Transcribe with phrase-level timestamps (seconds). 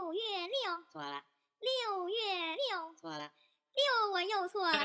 [0.00, 1.20] 六月六，错了，
[1.58, 2.14] 六月
[2.54, 3.32] 六，错了，
[3.74, 4.78] 六我又错了。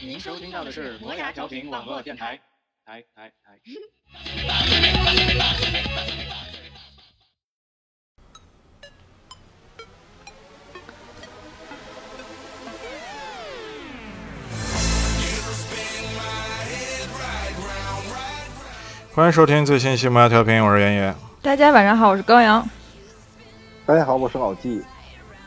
[0.00, 2.40] 您收听到的是磨牙调频网络电台，
[2.84, 3.58] 台台台。
[19.18, 21.12] 欢迎收听最新期磨牙调频，我是袁野。
[21.42, 22.64] 大家晚上好，我是高阳。
[23.84, 24.80] 大家好，我是老纪。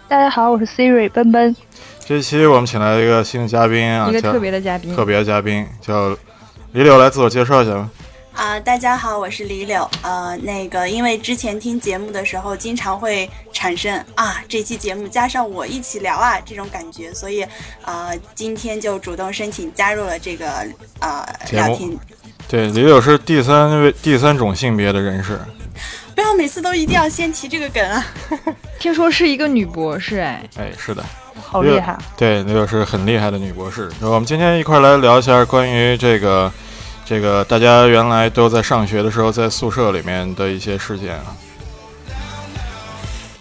[0.10, 1.56] 大家好，我是 Siri 奔奔。
[2.02, 6.10] 这一期我们请来了一个新的嘉宾啊，一个特别的嘉宾，特别的嘉宾叫
[6.74, 7.90] 李柳，来自我介绍一下吧。
[8.34, 9.90] 啊、大家好，我是李柳。
[10.02, 17.48] 呃，那个，因为之前听节目的时候，经常会产生啊，这期节目加上我一起聊啊这种感觉，所以
[17.86, 20.68] 呃，今天就主动申请加入了这个
[21.00, 21.98] 呃节目聊天。
[22.52, 25.40] 对，李柳是第三位第三种性别的人士，
[26.14, 28.06] 不要每次都一定要先提这个梗啊！
[28.78, 31.02] 听说是一个女博士，哎，哎，是的，
[31.42, 31.98] 好厉害！
[32.18, 33.90] 对，李柳是很厉害的女博士。
[34.02, 36.52] 那我们今天一块来聊一下关于这个
[37.06, 41.34] 这个大家原来都在上学的时候在宿舍里面的一些事件啊。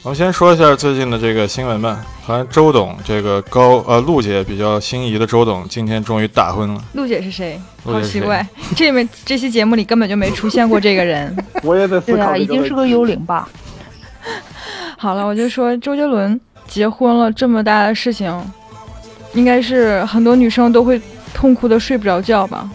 [0.02, 2.02] 我们先说一下最近的这个新闻吧。
[2.22, 6.82] 好像周董这个高呃陆姐比较心仪的周董，今天终于大婚了。
[6.94, 7.60] 陆姐是谁？
[7.84, 11.36] 好奇怪，这里面这期节目里根本就没出现过这个人。
[11.62, 12.44] 我也在思对啊，考这个问题。
[12.44, 13.46] 一定是个幽灵吧？
[14.96, 18.34] 好了，我就说周杰伦结婚了这么大的事情，
[19.34, 20.98] 应该是很多女生都会
[21.34, 22.66] 痛哭的睡不着觉吧？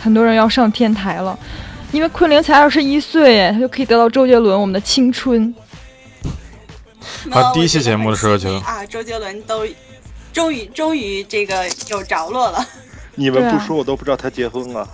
[0.00, 1.36] 很多人要上天台了，
[1.90, 5.52] 因为昆凌才二十一岁，哎，她就可以得到周杰伦我们的青春。
[7.30, 9.66] 啊第一期节目的时候就啊，周杰伦都
[10.32, 12.64] 终于终于这个有着落了。
[13.16, 14.88] 你们不说我都不知道他结婚了。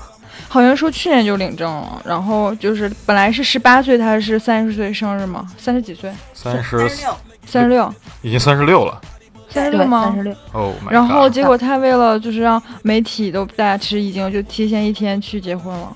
[0.49, 7.17] 好像说去年就领证了，然后就是本来是十八岁，他是三十岁生日嘛，三十几岁，三十三十六，
[7.47, 9.01] 三十六，已经三十六了。
[9.49, 10.05] 三十六吗？
[10.05, 10.35] 三十六。
[10.53, 15.93] 哦、my 然后结果他为了就是让媒体都大家其实已经就提前一天去结婚了。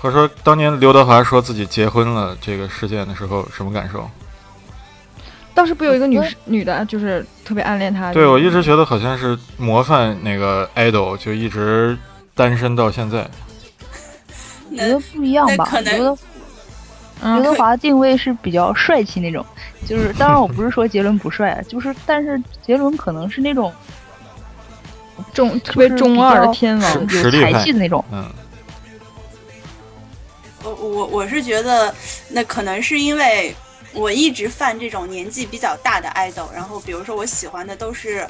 [0.00, 4.08] 话说当年刘德华说自己结婚了这个事件的时候，什么感受？
[5.54, 8.12] 当时不有一个女女的，就是特别暗恋他。
[8.12, 11.96] 对我一直觉得好像是模范那个 idol，就一直
[12.34, 13.28] 单身到现在。
[14.70, 15.80] 我觉得不一样吧那可？
[15.82, 16.18] 能刘德
[17.24, 19.44] 嗯刘德华定位是比较帅气那种，
[19.86, 23.72] 就是当然我不是说杰伦不帅啊， 就是但是杰伦可能是那种
[25.32, 28.04] 中特别中二的天王，实力派才气的那种。
[28.10, 28.28] 嗯，
[30.64, 31.94] 我我我是觉得，
[32.30, 33.54] 那可能是因为
[33.94, 38.26] 我一直犯这种年纪比较大的爱豆，然后比如说我喜欢的都是，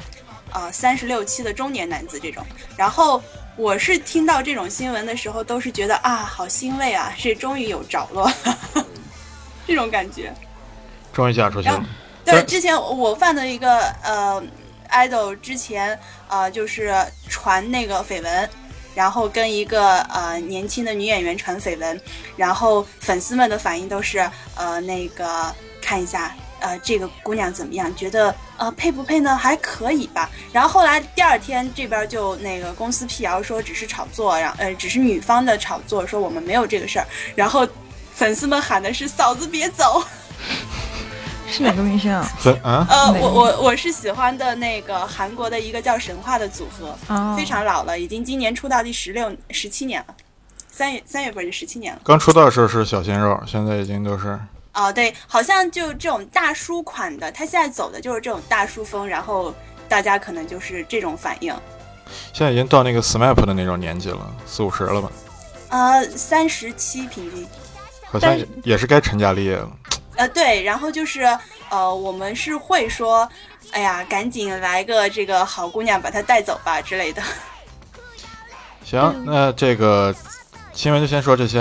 [0.52, 2.44] 呃三十六七的中年男子这种，
[2.76, 3.22] 然后
[3.56, 8.30] 我是听到这种新闻的时候，都是觉得啊好欣慰啊，这终于有着落，
[9.66, 10.32] 这种感觉。
[11.12, 11.84] 终于嫁出去了。
[12.24, 14.42] 对，之前我犯的一个呃
[14.90, 15.98] ，idol 之前
[16.28, 16.94] 呃就是
[17.28, 18.50] 传那个绯闻，
[18.94, 22.00] 然后跟一个呃年轻的女演员传绯闻，
[22.36, 24.18] 然后粉丝们的反应都是
[24.56, 29.36] 呃那个看一下呃这个姑娘怎么样，觉得呃配不配呢？
[29.36, 30.30] 还可以吧。
[30.52, 37.66] 然后后来第二天这边就那个公司辟谣说只是炒作，然后呃只是女方的炒作，说我们没有这个事儿，然后
[38.14, 40.04] 粉丝们喊的是嫂子别走。
[41.52, 42.26] 是哪个明星啊？
[42.38, 50.14] 和啊，呃，我我我是喜欢的那个韩国的一个叫神话的组合，啊，非常老了，已经今年出道第十六十七年了，
[50.70, 52.00] 三月三月份就十七年了。
[52.02, 54.40] 刚出道的时候是小鲜肉，现在已经都是
[54.72, 59.54] 哦，对，好像就这种大叔款的，他现在走的就是这种大叔风，然后
[59.88, 61.54] 大家可能就是这种反应。
[62.32, 65.12] 现在已经到那个 SMAP 的那种年纪了，四五十了吧？
[65.68, 67.46] 呃，三十七平均。
[68.10, 69.70] 好像也也是该成家立业了。
[70.22, 71.22] 呃，对，然后就是
[71.68, 73.28] 呃，我们是会说，
[73.72, 77.20] 哎呀，赶紧来个这个好姑娘把她带走吧之类的。
[78.86, 80.14] 行，那这个
[80.72, 81.58] 新闻就先说这些，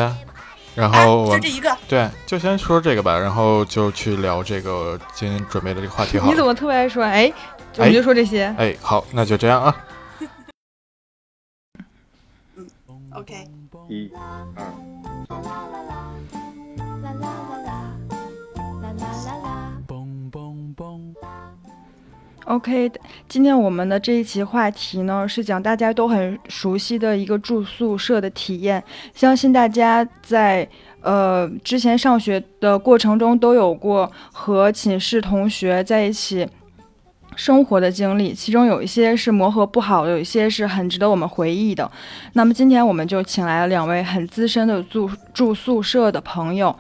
[0.76, 1.76] 然啊，后我、就这一个。
[1.88, 6.30] 对，就先说这个吧，然后就去聊这个今天准备的这个话题好。
[6.30, 7.04] 你怎么特别爱说？
[7.04, 7.34] 哎，
[7.78, 8.54] 我们就说这些。
[8.60, 9.76] 哎，好，那就这样啊。
[13.18, 13.48] OK。
[13.90, 14.20] 一、二，
[15.30, 16.14] 啦啦啦啦，
[16.78, 17.26] 啦啦啦
[17.58, 17.61] 啦。
[22.46, 22.92] OK，
[23.30, 28.84] 今天我们的这一期话题呢是讲大家都很熟悉的一个住宿舍的体验。
[29.14, 30.68] 相信大家在
[31.02, 36.46] 呃之前上学的过程中都有过和寝室同学在一起
[37.38, 41.90] 生活的经历，其中有一些是磨合不好，有一些是很值得我们回忆的。
[42.34, 46.76] 那么今天我们就请来了两位很资深的住住宿舍的朋友。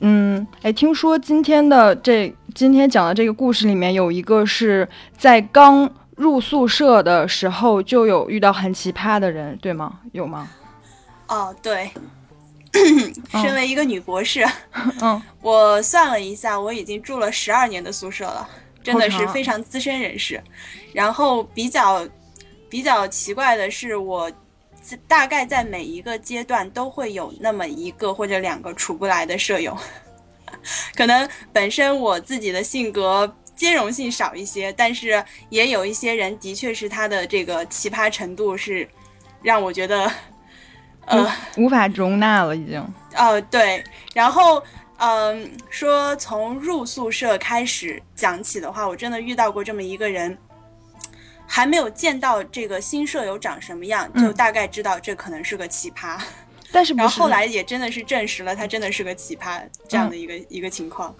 [0.00, 10.00] 嗯，哎，听说今天的这今天讲的这个故事里面有一个是在刚入宿舍的时候就有遇到很奇葩的人，对吗？
[10.12, 10.48] 有吗？
[11.28, 11.90] 哦，对，
[13.30, 14.44] 身为一个女博士，
[15.00, 18.46] 嗯， 我算了一下，我已经住了十二年的宿舍了，
[18.82, 20.42] 真的是非常资深人士。
[20.92, 22.06] 然后比较
[22.68, 24.36] 比较奇怪的是，我在
[25.06, 29.76] 大概在每一个阶段都会有那么一个或者两个处不来的舍友，
[30.94, 33.36] 可能本身我自己的性格。
[33.56, 38.86] 兼容性少一些，但是也有一些人的确是他的这个奇葩程度是
[39.42, 40.10] 让我觉得，
[41.06, 42.84] 呃，无法容纳了，已经。
[43.14, 44.60] 哦，对，然后
[44.96, 50.36] 嗯，说从入宿舍开始讲起的话，我真的遇到过这么一个人，
[51.46, 56.18] 还没有见到这个新舍友长什么样，就嗯大概知道这可能是个奇葩。
[56.72, 61.14] 但是是然后后来也真的是证实了，他真的是个奇葩这样的一个、一个情况。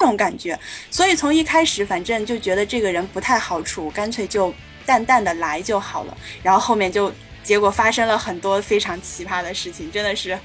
[0.00, 0.58] 这种感觉，
[0.90, 4.54] 所以从一开始反正就觉得这个人不太好处，干脆就
[4.86, 6.16] 淡淡的来就好了。
[6.42, 10.38] 然后后面就结果发生了很多非常奇葩的事情，真的是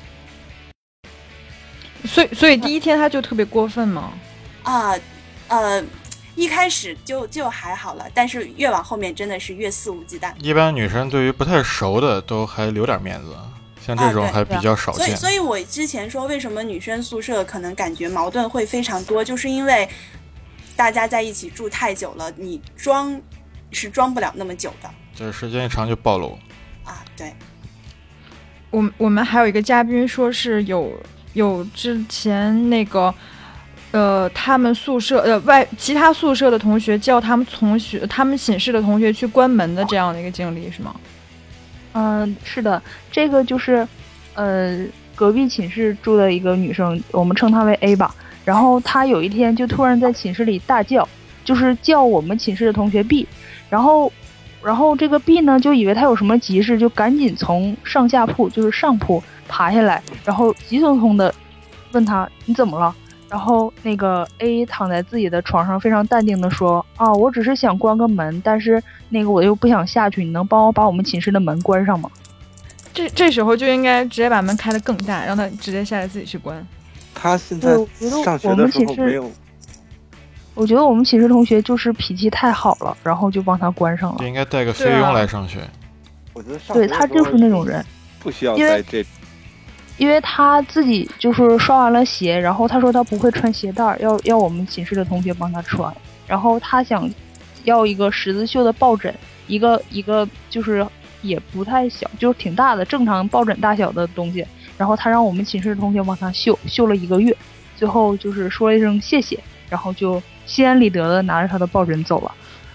[2.14, 4.14] 所以所以第一天他就特别过分吗？
[4.62, 4.94] 啊
[5.48, 5.84] 呃
[6.36, 10.32] 一开始就就还好了，但是越往后面真的是越肆无忌惮。
[10.42, 13.36] 一般女生对于不太熟的都还留点面子，
[13.86, 15.18] 像这种还比较少所以，见。
[15.18, 19.88] 所以我之前说为什么女生宿舍可能感觉矛盾会非常多，就是因为
[20.76, 23.20] 大家在一起住太久了，你装
[23.72, 26.38] 是装不了那么久的这时间一长就暴露。
[26.84, 27.04] 啊。
[27.16, 27.32] 对，
[28.72, 30.92] 我们我们还有一个嘉宾说是有
[31.34, 33.14] 有之前那个。
[33.92, 40.96] 呃，他们宿舍呃外其他宿舍的同学叫他们同学，他们寝室的同学去关门的这样的一个经历是吗？
[41.94, 42.82] 嗯，是的，
[43.12, 43.88] 这个就是，
[44.34, 44.84] 呃，
[45.14, 48.16] 隔壁寝室住的一个女生，我们称她为 A 吧。
[48.44, 51.08] 然后她有一天就突然在寝室里大叫，
[51.46, 53.28] 就是叫我们寝室的同学 B。
[53.70, 54.12] 然后，
[54.64, 61.32] 然后这个 B 呢就以为她有什么急事，就赶紧从上下铺，就是上铺爬下来，然后急匆匆的
[61.92, 62.96] 问他你怎么了？
[63.30, 72.10] 然后那个 A 躺在自己的床上，非常淡定的说：“啊，我只是想关个门，但是那个我又不想下去，你能帮我把我们寝室的门关上吗
[72.96, 76.66] 这这时候就应该直接把门开得更大，让他直接下来自己去关。
[77.14, 79.32] 他现在我觉得上学我的时候们寝室没有，？”
[80.56, 84.28] 我觉得我们寝室同学就是脾气太好了，然后就帮他关上了。
[84.28, 85.60] 应该带个菲佣来上学。
[86.34, 87.86] 我觉得上对他就是那种人，
[88.20, 89.04] 不需要因为在这
[89.98, 95.94] 因为他自己就是刷完了鞋，然后他说他不会穿鞋带儿，要要我们寝室的同学帮他穿。
[96.28, 97.10] 然后他想
[97.64, 99.14] 要一个十字绣的抱枕，
[99.48, 100.86] 一个一个就是
[101.22, 104.46] 也不太小，就是挺大的，正常抱枕大小的东西。
[104.78, 107.36] 然后他让我们寝室的同学帮他绣，绣了一个月，
[107.78, 109.40] 最后就是说了一声谢谢，
[109.70, 112.32] 然后就心安理得的拿着他的抱枕走了。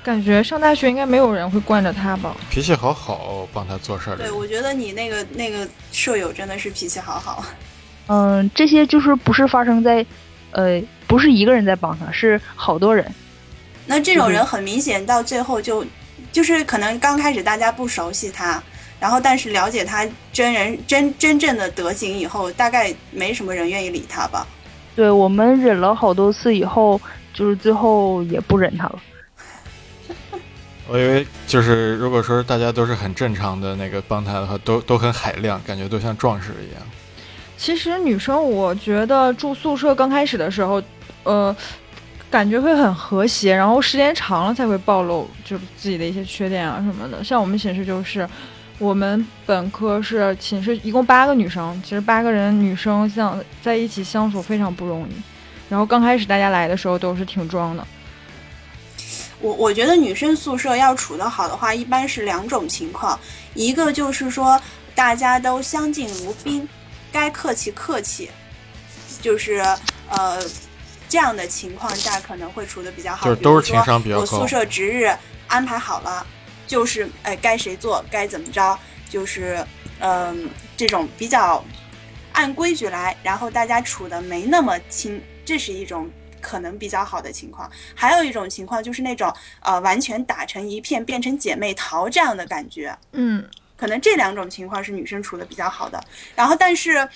[0.09, 2.35] 感觉上大学应该没有人会惯着他吧？
[2.49, 7.45] 脾气好好，帮他做事儿对，我觉得你那个那个舍友真的是脾气好好。
[8.07, 10.05] 嗯，这些就是不是发生在，
[10.53, 13.05] 呃，不是一个人在帮他，是好多人。
[13.85, 15.85] 那这种嗯人很明显到最后就，
[16.33, 18.63] 就是可能刚开始大家不熟悉他，
[18.99, 24.47] 然后但是了解他真人真真正的德行以后，大概没什么人愿意理他吧。
[24.97, 26.99] 对我们忍了好多次以后，
[27.35, 28.99] 就是最后也不忍他了。
[30.89, 36.83] 我以为就是如果说大家都是很正常的那个帮他的话，都都很海量，感觉都像壮士一样。
[37.59, 40.83] 其实女生，我觉得住宿舍刚开始的时候，
[41.25, 41.55] 呃，
[42.31, 47.23] 感觉会很和谐，然后时间长了才会暴露就自己的一些缺点啊什么的。
[47.23, 48.27] 像我们寝室就是，
[48.79, 55.13] 我们本科是寝室一共八个女生，其实八个人女生像在一起相处非常不容易。
[55.69, 57.87] 然后刚开始大家来的时候都是挺装的，
[59.41, 63.19] 我我觉得女生宿舍要处得好的话，一般是两种情况，
[63.55, 64.61] 一个就是说
[64.95, 66.69] 大家都相敬如宾，
[67.13, 68.31] 该客气客气，
[69.23, 69.65] 就是
[70.11, 70.43] 呃
[71.09, 73.27] 这样的情况下可能会处得比较好。
[73.27, 75.11] 就是都是情商比较高我宿舍值日
[75.47, 76.27] 安排好了，
[76.67, 78.79] 就是哎该谁做该怎么着，
[79.09, 79.65] 就是
[80.01, 81.65] 嗯、这种比较
[82.33, 86.09] 按规矩来，然后大家处的没那么亲，这是一种
[86.49, 87.71] 可能比较好的情况。
[87.95, 92.97] 还有一种情况就是那种呃完全打成一片，变成姐妹淘这样的感觉。
[93.13, 96.03] 嗯，可能这两种情况是女生处的比较好的。
[96.35, 97.07] 然后，但是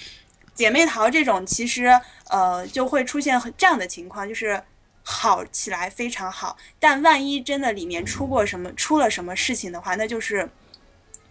[0.55, 1.87] 姐妹淘这种，其实
[2.29, 4.63] 呃就会出现这样的情况，就是
[5.03, 10.49] 好起来非常好，但万一真的里面出过什么出了什么事情的话，那就是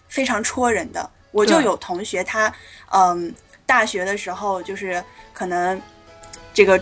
[0.07, 1.07] 非常戳人的。
[1.31, 2.53] 我就有同学他
[2.89, 3.33] 嗯
[3.65, 5.81] 大学的时候就是可能
[6.53, 6.77] 这个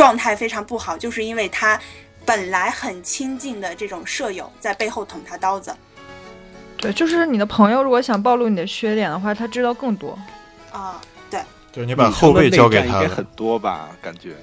[0.00, 1.78] 状态非常不好，就是因为他
[2.24, 5.76] 本来很亲近的这种舍友在背后捅他刀子
[6.78, 10.18] 对，就是你的朋友如果想暴露你的缺点的话，他知道更多。
[10.72, 10.98] 啊。
[11.72, 13.24] 就是你把后背交给他了应该很。
[13.36, 13.90] 多吧？
[14.02, 14.34] 感觉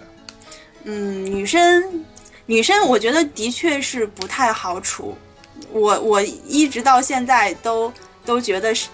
[0.86, 2.06] 嗯，女生，
[2.46, 5.18] 女生，我觉得的确是不太好处。
[5.72, 7.92] 我我一直到现在都
[8.24, 8.88] 都觉得是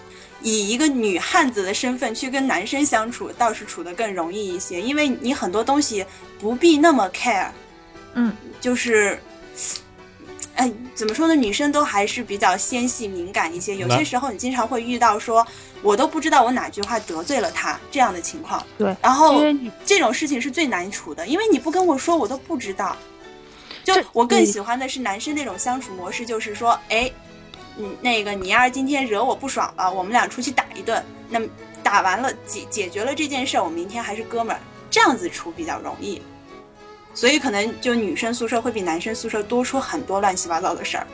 [0.44, 6.06] 以一个女汉子的身份去跟男生相处，倒是处得更容易一些，因为你很多东西
[6.38, 7.48] 不必那么 care。
[8.14, 9.18] 嗯，就是。
[10.56, 11.34] 哎，怎么说呢？
[11.34, 15.44] 女生都还是比较纤细敏感一些，有些时候你经常会遇到说，
[15.82, 18.64] 我都不知道我哪句话得罪了他这样的情况。
[18.78, 19.42] 对，然后
[19.84, 22.96] 这种事情是最难处的，因为你不跟我说，我都不知道。
[23.82, 27.10] 就我更喜欢的是男生那种相处模式，就是说，哎，
[27.78, 31.46] 嗯，那个你要是今天惹我不爽了，我们俩出去打一顿，那么
[31.82, 36.22] 打完了解解决了这件事儿，我明天还是哥们儿，这样子处比较容易。
[37.14, 41.06] 所以可能就女生宿舍会比男生宿舍多出很多乱七八糟的事儿。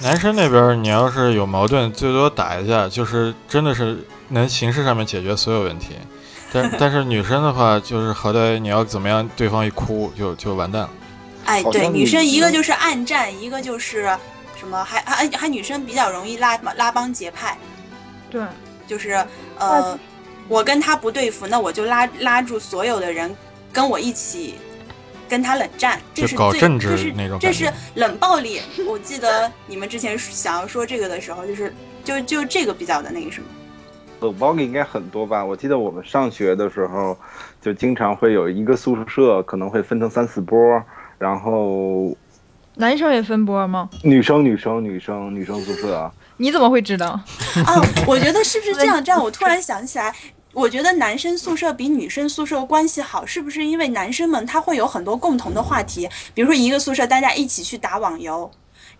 [0.00, 5.94] 男生那边，你要是有矛盾，最多打一下，就是真的是能形式上面解决所有问题。
[6.52, 10.90] 但但是女生的话，就是好歹你要怎么样，对方一哭就就完蛋了。
[11.44, 14.16] 哎，对，女女生一个就是暗战，一个就是
[14.56, 17.56] 什么，还还还女生比较容易拉拉帮结派。
[18.30, 18.42] 对，
[18.86, 19.24] 就是
[19.58, 19.98] 呃，
[20.48, 23.34] 我跟他不对付，那我就拉拉住所有的人
[23.72, 24.54] 跟我一起
[25.28, 28.60] 跟他冷战，这是搞最政治这是那种这是冷暴力。
[28.88, 31.72] 我记得你们之前想要说这个的时候，就是
[32.02, 33.46] 就就这个比较的那个什么。
[34.20, 35.44] 冷暴力应该很多吧？
[35.44, 37.16] 我记得我们上学的时候，
[37.60, 40.82] 就经常会有一个宿舍可能会分成三四波，
[41.18, 42.16] 然后
[42.76, 43.88] 男生也分波吗？
[44.02, 46.12] 女生、女生、女生、女生宿舍啊。
[46.36, 47.08] 你怎么会知道？
[47.64, 49.02] 啊，我觉得是不是这样？
[49.02, 50.14] 这样我突然想起来，
[50.52, 56.08] 我觉得男生宿舍比女生宿舍关系好，是不是因为男生们他会有很多共同的话题？
[56.34, 58.50] 比如说一个宿舍大家一起去打网游，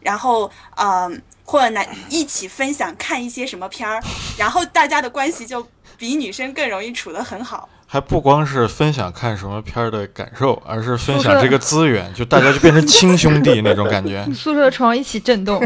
[0.00, 1.12] 然后嗯、呃
[1.44, 4.02] 或者男一起分享看一些什么片儿，
[4.36, 5.64] 然后大家的关系就
[5.96, 7.68] 比女生更容易处得很好。
[7.86, 14.24] 还不光是分享看什么片儿的感受，而是分享这个资源，就大家就变成亲兄弟那种感觉。
[14.34, 15.60] 宿舍床一起震动。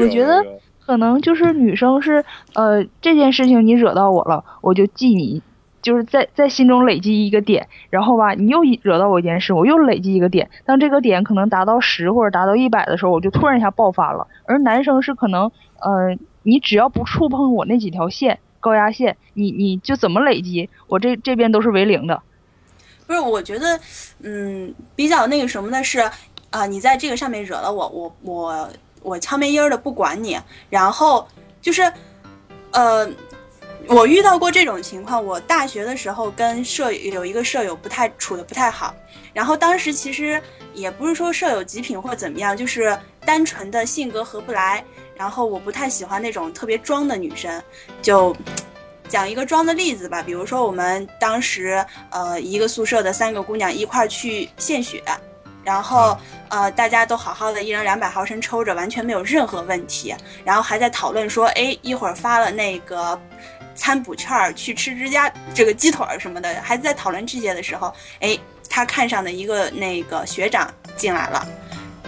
[0.00, 0.44] 我觉得
[0.84, 5.42] 可能就是女生是呃这件事情你惹到我了，我就记你，
[5.80, 14.26] 就是在在心中累积一个点，然后吧，你又一惹到我一件事，我又累积一个点，当这个点可能达到十或者达到一百的时候，我就突然一下爆发了。
[14.44, 15.50] 而男生是可能
[15.80, 22.22] 呃你只要不触碰我那几条线高压线，你你就怎么累积，我这这边都是为零的。
[23.06, 23.78] 不是，我觉得，
[24.22, 26.10] 嗯，比较那个什么的是，
[26.48, 28.70] 啊、你在这个上面惹了我，我我
[29.02, 30.40] 我悄没音儿的不管你，
[30.70, 31.28] 然后
[31.60, 31.92] 就是，
[32.70, 33.06] 呃，
[33.86, 38.94] 我遇到过这种情况，我大学的时候跟舍友有一个舍友不太处的不太好，
[39.34, 40.40] 然后当时其实
[40.72, 44.82] 也不是说舍友极品或怎么样，就是单纯的性格合不来，
[45.16, 47.62] 然后我不太喜欢那种特别装的女生，
[48.02, 48.34] 就。
[49.06, 55.04] 讲一个装的例子吧，比如说我们当时呃一个宿舍的三个姑娘一块儿去献血，
[55.62, 56.16] 然后
[56.48, 63.20] 呃大家都好好的，一人两百毫升抽着，完全没有任何问题，然后还在讨论说，哎一会儿发了那个
[63.74, 68.36] 餐补券儿去吃之家这个鸡腿儿什么的，还在讨论这些的时候，哎
[68.70, 71.46] 他看上的一个那个学长进来了，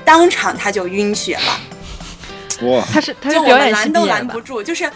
[0.03, 1.61] 当场他就晕血了。
[2.63, 4.91] 哇，他是他是就我们表演系拦都拦不住，就是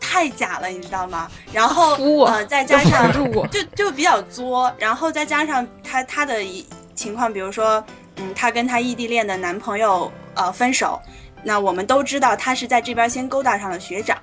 [0.00, 1.30] 太假了，你知道吗？
[1.52, 3.12] 然后呃，再加上
[3.50, 7.82] 就就比较作，然后再加上他他的一情况，比如说，
[8.16, 11.00] 嗯，他跟他异地恋的男朋友呃分手，
[11.42, 14.16] 那我们都知道他是在这边先勾搭上了学长，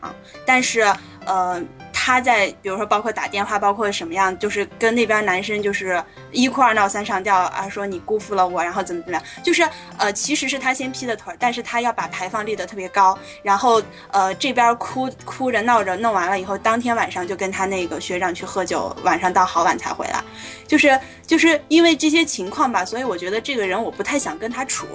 [0.45, 0.81] 但是
[1.25, 1.61] 呃。
[2.05, 5.99] 他在比如说包括打电话，包括什么样，就是跟那边男生就是
[6.31, 13.81] 一哭二闹三上吊啊，说你辜负了我，然后怎么怎么样，就是呃其实是他先劈的腿，但是他要把牌坊立得特别高，然后
[14.11, 20.23] 呃这边哭哭着闹着弄完了以后，当天晚上就跟他那个学长去喝酒，晚上到好晚才回来，
[20.67, 24.85] 就是就是因为这些情况吧，所以我觉得这个人我不太想跟他处。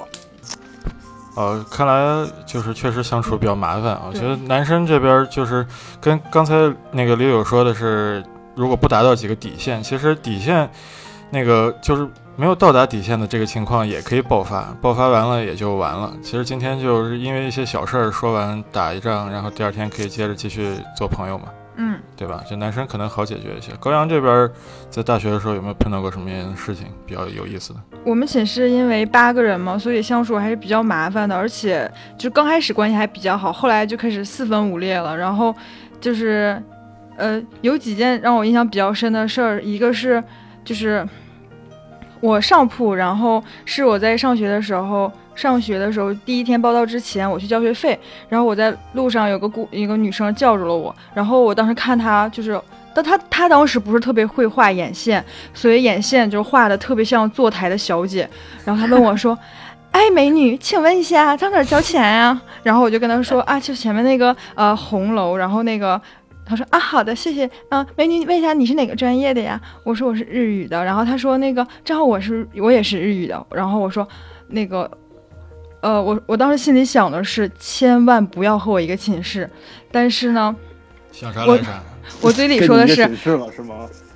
[1.37, 4.03] 呃，看来就是确实相处比较麻烦啊。
[4.09, 5.67] 我觉得男生这边就是
[6.01, 6.55] 跟刚才
[6.91, 8.23] 那个李友说的是，
[8.55, 10.69] 如果不达到几个底线，其实底线
[11.31, 12.07] 那个就是
[12.37, 16.13] 没有到达底线的这个情况也可以爆发，爆发完了也就完了。
[16.23, 21.45] 其实今天就是因为一些小事儿说完打一仗，然后第二天可以接着继续做朋友嘛。
[21.83, 22.45] 嗯，对吧？
[22.49, 23.73] 就男生可能好解决一些。
[23.81, 24.51] 高阳这边
[24.91, 27.81] 在大学的时候有没有碰到过什么样的事情比较有意思的？
[28.05, 35.17] 我们寝室因为八个人嘛，所以相处还是比较麻烦的，而且就刚开始关系还比较好，后来就开始四分五裂了。
[35.17, 35.55] 然后
[36.03, 36.63] 就是，
[37.17, 40.23] 呃，有几件让我印象比较深的事儿，一个是
[40.63, 41.07] 就是
[42.21, 52.61] 我上铺，然后是我在上学的时候，上学的时候第一天报到之前我去交学费，然后我在路上有个姑一个女生叫住了我，然后我当时看她就是。
[52.93, 58.29] 但她她当时不是特别会画眼线，所以眼线就画的特别像坐台的小姐。
[58.65, 59.39] 然后她问我说
[59.93, 65.99] ：“哎，美女，请问一下到哪儿交钱呀、 然后我就跟她说：“啊，就前面那个呃红楼。”然后那个
[66.45, 67.49] 她说：“啊，好的，谢谢。
[67.69, 74.07] 嗯、美女，问一下你是哪个专业的呀？”我说：“我是日语的。”然后她说：“那个正好我是我也是日语的。”然后我说
[74.51, 74.91] ：“那个。”
[75.81, 79.49] 呃，我我当时心里想的是，千万不要和我一个寝室。
[79.91, 80.55] 但是呢，
[81.11, 81.83] 想啥我来啥。
[82.21, 83.47] 我嘴里说的是是吗？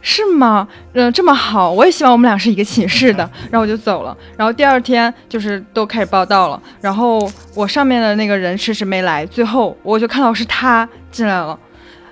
[0.03, 0.69] 是吗？
[0.93, 3.19] 嗯、这么好，我也希望我们俩是一个寝室的。
[3.51, 4.15] 然后我就走了。
[4.37, 6.63] 然后第二天就是都开始报道了。
[6.83, 11.59] 然后我上面的那个人迟迟没来，最后我就看到是他进来了。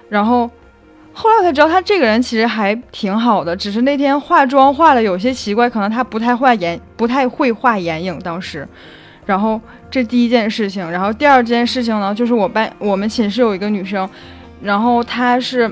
[0.08, 0.50] 然后
[1.12, 8.18] 后来我才知道，他这个人其实还挺好的，只是那天化妆化的有些奇怪，可能他不太画眼，不太会画眼影。
[8.20, 8.66] 当时，
[9.24, 9.60] 然后
[9.90, 14.08] 这第一件事情，然后第二件事情呢，就是我班我们寝室有一个女生，
[14.62, 15.70] 然后她是。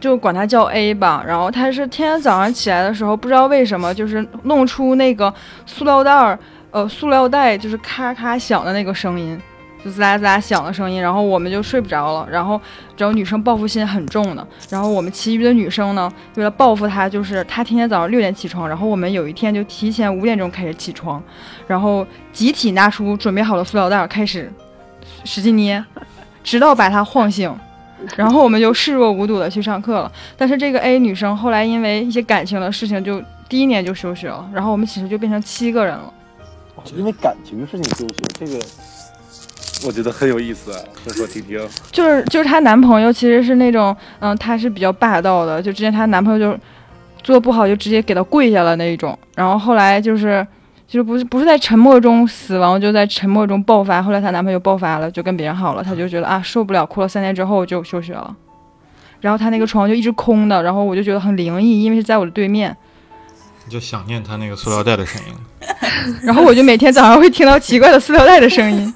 [0.00, 5.34] 就管她叫 A 吧，然后她是天天早上起来的时候，不知道为什么，就是弄出那个
[5.66, 6.38] 塑料袋儿，
[6.70, 9.36] 呃，塑料袋就是咔咔响的那个声音，
[9.84, 12.28] 就滋啦滋啦响的声音，然后我们就睡不着了。
[12.30, 12.60] 然后
[12.96, 21.22] 只要女生报复心很重的，然后我们其余的女生呢，为了报复她，就是她天天早上六点起床，然后我们有一天就提前五点钟开始起床，
[21.66, 24.52] 然后集体拿出准备好的塑料袋开始
[25.24, 25.84] 使劲捏，
[26.42, 27.54] 直到把她晃醒。
[28.14, 30.12] 然后我们就视若无睹的去上课了。
[30.36, 34.48] 但是这个 A 女生后来因为一些感情的事情，就第一年就休学了。
[34.54, 36.12] 然后我们寝室就变成七个人了。
[36.76, 38.64] 哦因为感情事情休学，这个
[39.86, 41.60] 我觉得很有意思，啊，说说听听。
[41.92, 46.58] 就是就是她男朋友其实是那种，嗯，他是比较霸道的，就之前她男朋友就
[47.22, 49.16] 做不好就直接给她跪下了那一种。
[49.36, 50.46] 然后后来就是
[50.86, 54.02] 就是不是不是在沉默中死亡，就在沉默中爆发。
[54.02, 58.34] 后来她男朋友爆发了，就跟别人好了，她就觉得啊受不了，哭了三天之后就休学了。
[59.20, 62.76] 然后她那个床就一直空的，然后我就觉得很灵异，因为是在我的对面。
[63.64, 65.34] 你就想念他那个塑料袋的声音。
[66.22, 68.94] 然后我就每天早上会听到奇怪的塑料袋的声音。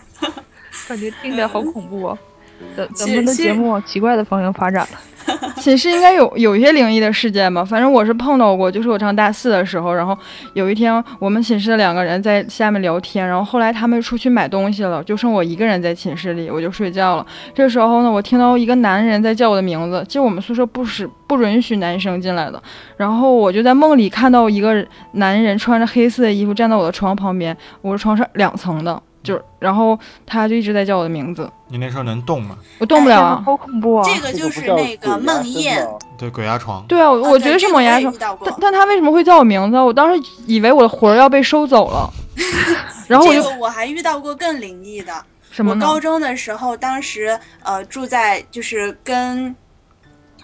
[0.88, 2.18] 感觉听着好恐怖哦。
[2.76, 4.98] 咱咱们的节目往奇怪的方向发展了。
[5.58, 10.16] 寝室应该有有一些灵异的事件吧，反正我是碰到过，就是我上大四的时候，然后
[10.54, 17.26] 有一天我们寝室的两个人在下面聊天，然后后来他们出去买东西了，就剩我一个人在寝室里，我就睡觉了。
[17.54, 22.60] 这时候呢，我听到一个男人在叫我的名字，其实我们宿舍不是不允许男生进来的，
[22.96, 32.58] 然后我就在梦里看到一个男人穿着黑色的衣服站在我的床旁边，我的床是两层的，就是然后他就一直在叫我的名字，你那时候能动吗？
[32.78, 33.42] 我动不了啊。
[33.44, 34.04] 好恐怖啊！
[34.04, 35.98] 这个就是那个梦魇。
[36.18, 36.84] 对，鬼压床。
[36.86, 38.54] 对啊，我我觉得是鬼压床但。
[38.60, 39.78] 但他为什么会叫我名字？
[39.78, 42.10] 我当时以为我的魂儿要被收走了，
[43.08, 45.12] 然后我就这个我还遇到过更灵异的。
[45.50, 45.72] 什么？
[45.72, 49.54] 我高中的时候，当时呃住在就是跟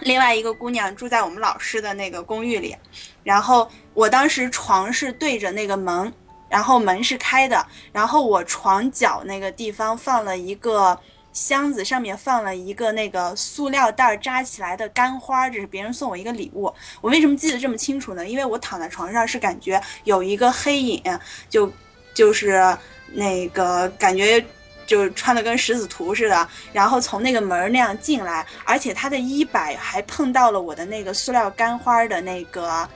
[0.01, 2.75] 另外一个姑娘住在我们老师的那个公寓里，
[3.23, 6.13] 然后我当时床是对着那个门，
[6.49, 10.99] 然后门是开的，然后我床脚那个地方放了一个。
[11.31, 16.73] 箱子上面放了一个那个塑料袋扎起来的干花，这是别人送我一个礼物。
[17.01, 18.27] 我为什么记得这么清楚呢？
[18.27, 21.01] 因为我躺在床上是感觉有一个黑影，
[21.47, 21.71] 就
[22.15, 22.75] 就是
[23.13, 24.43] 那个感觉
[24.87, 32.89] 就穿的跟十字图似的，然后从那个门儿那样进来，而且他的衣摆还碰到了我的那个塑料干花的那个，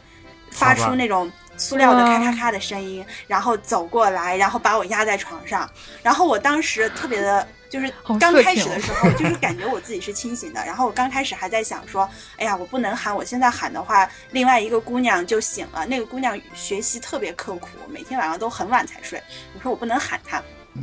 [0.50, 5.70] 发出那种塑料的咔咔咔的声音，然后走过来，然后把我压在床上，
[6.02, 7.48] 然后我当时特别的。
[7.74, 15.84] 就是刚开始的时候，就是感觉我自己是清醒的， 然后我刚开始还在想说，哎呀，我不能喊，我现在喊的话，另外一个姑娘就醒了。
[15.84, 19.20] 那个姑娘学习特别刻苦，每天晚上都很晚才睡。
[19.56, 20.40] 我说我不能喊她，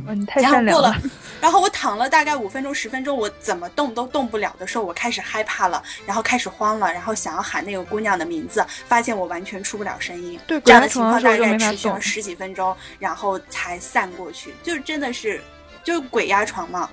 [0.07, 0.95] 啊你太然后善良过了，
[1.41, 10.39] 然后我躺了大概五分钟、十分钟，我怎么动都动不了的时候，我开始害怕了，然后开始慌了，然后想要喊那个姑娘的名字，发现我完全出不了声音。
[10.47, 14.53] 对这样的情况大概持续了十几分钟，然后才散过去。
[14.63, 15.41] 就是真的是，
[15.83, 16.89] 就是鬼压床嘛。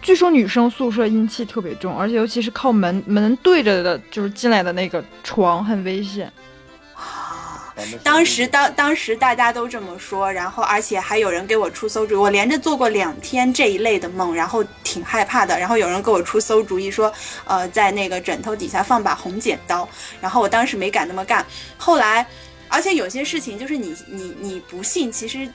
[0.00, 6.32] 据说女生宿舍阴气特别重，而且尤其是靠门门对着的，就是进来的那个床很危险。
[8.02, 15.58] 当时当当时大家都这么说，然后而且还有人给我出馊主意，我连着做过两天这一类的梦，然后挺害怕的。
[15.58, 17.12] 然后有人给我出馊主意说，
[17.44, 19.88] 呃，在那个枕头底下放把红剪刀，
[20.20, 21.44] 然后我当时没敢那么干。
[21.76, 22.26] 后来，
[22.68, 25.48] 而且有些事情就是你你你不信，其实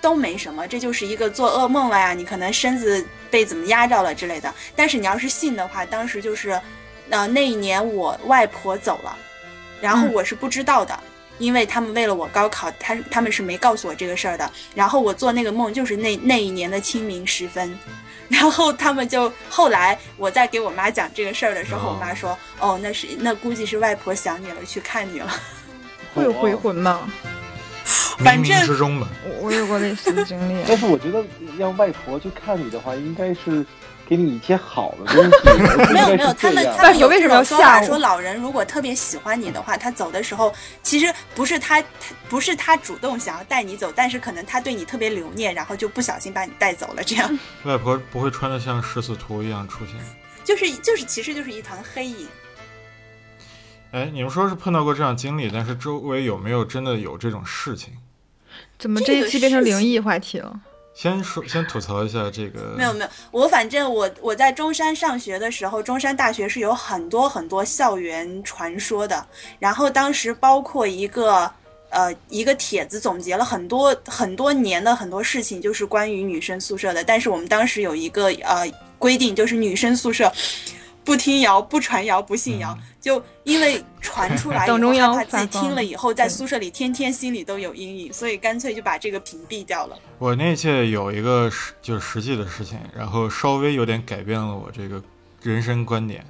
[0.00, 4.52] 都没什么，这就是一个做噩梦了呀，你可能身子被怎么压着了之类的。
[4.76, 6.60] 但是你要是信的话，当时就是，
[7.10, 9.16] 呃，那一年我外婆走了，
[9.80, 10.98] 然后嗯我是不知道的。
[11.38, 14.50] 因为他们为了我高考，他他们是没告诉我这个事儿的。
[14.74, 17.78] 然后我做那个梦就是那那一年的清明时分，
[18.28, 25.32] 然后他们就后来我在给我妈讲这个事儿的时候，哦我妈说：“哦，那是那估计是外婆想你了，去看你了。
[26.14, 27.10] 会有回魂吗？
[28.18, 29.08] 反冥冥正之中吧。
[29.24, 30.62] 我我有过类似的经历。
[30.66, 31.24] 但是我觉得
[31.56, 33.64] 让外婆去看你的话，应该是
[34.08, 36.64] 给你一些好的东西，”没有没有，他们。
[36.76, 41.88] 他们有为什么要这种说法说老人如果特别喜欢你的话，他走的时候其实不是他他
[42.28, 49.94] 不是他主动想要带你走，但是可能他对你特别留念，然后就不小心把你带走了，这样外婆不会穿的像食死徒一样出现。
[50.44, 52.26] 就是就是其实就是一团黑影。
[53.90, 57.92] 哎，你们说是碰到过这样经历，但是周围有没有真的有这种事情？
[58.78, 60.60] 怎么这一期变成灵异话题了？
[61.00, 62.74] 先说，先吐槽一下这个。
[62.76, 69.24] 没有没有，我反正我我在中山上学的时候，中山大学是有很多很多校园传说的。
[69.60, 71.48] 然后当时包括一个
[71.90, 77.04] 呃一个帖子，总结了很多很多年的很多事情，就是关于女生宿舍的。
[77.04, 80.32] 但是我们当时有一个呃规定，就是女生宿舍
[81.08, 82.76] 不听谣、不传谣、不信谣。
[83.00, 89.96] 就因为传出来以后， 党中央害怕自己听了以后，在宿舍里天天心里都有阴影，所以干脆就把这个屏蔽掉了。
[90.18, 95.02] 我那届有一个实就是实际的事情，然后稍微有点改变了我这个
[95.40, 96.22] 人生观点，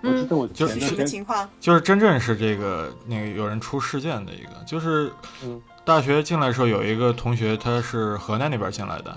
[0.00, 1.46] 嗯我就是什么情况？
[1.60, 9.14] 就是真正是这个那个有人出事件的一个，就是嗯大学进来的时候有一个同学他是河南那边进来的，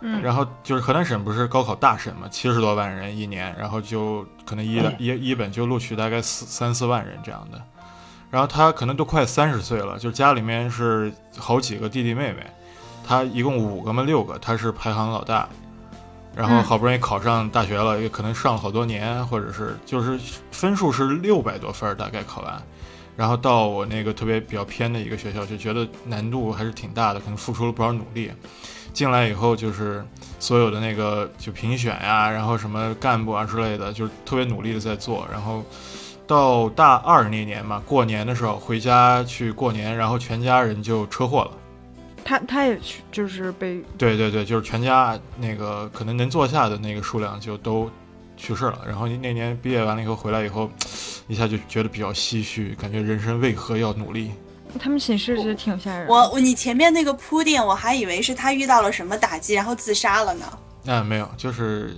[0.00, 7.60] 嗯然后就是河南省不是高考大省嘛，七十多万人一年，然后就可能一一一本就录取大概四三四万人这样的，
[8.30, 12.46] 然后他可能都快三十岁了，就家里面是好几个弟弟妹妹，
[13.04, 15.48] 他一共五个嘛六个，他是排行老大，
[16.36, 20.18] 然后嗯好不容易考上大学了，也可能上了好多年，或者是就是
[20.52, 22.62] 分数是六百多分大概考完。
[23.16, 28.30] 然后到我那个特别比较偏的一个学校，就觉得难度还是挺大的，可能付出了不少努力。
[28.98, 30.04] 进来以后就是
[30.40, 35.24] 所有的那个就评选呀，然后什么干部啊之类的，就是特别努力的在做。
[35.30, 35.62] 然后
[36.26, 41.52] 到大二那年嘛，过年的时候回家去过年，然后全家人就车祸了。
[42.24, 47.88] 他他也去，就是被对对对，就是全家那个可能能坐下的那个数量就都
[48.36, 48.80] 去世了。
[48.84, 50.68] 然后那年毕业完了以后回来以后，
[51.28, 54.32] 一下就觉得比较唏嘘，感觉人生为何要努力？
[54.78, 56.12] 他们寝室是挺吓人的。
[56.12, 60.58] 我我你前面那个铺垫，我还以为是他遇到了什么打击，然后自杀了呢。
[60.82, 61.96] 那、没有，就是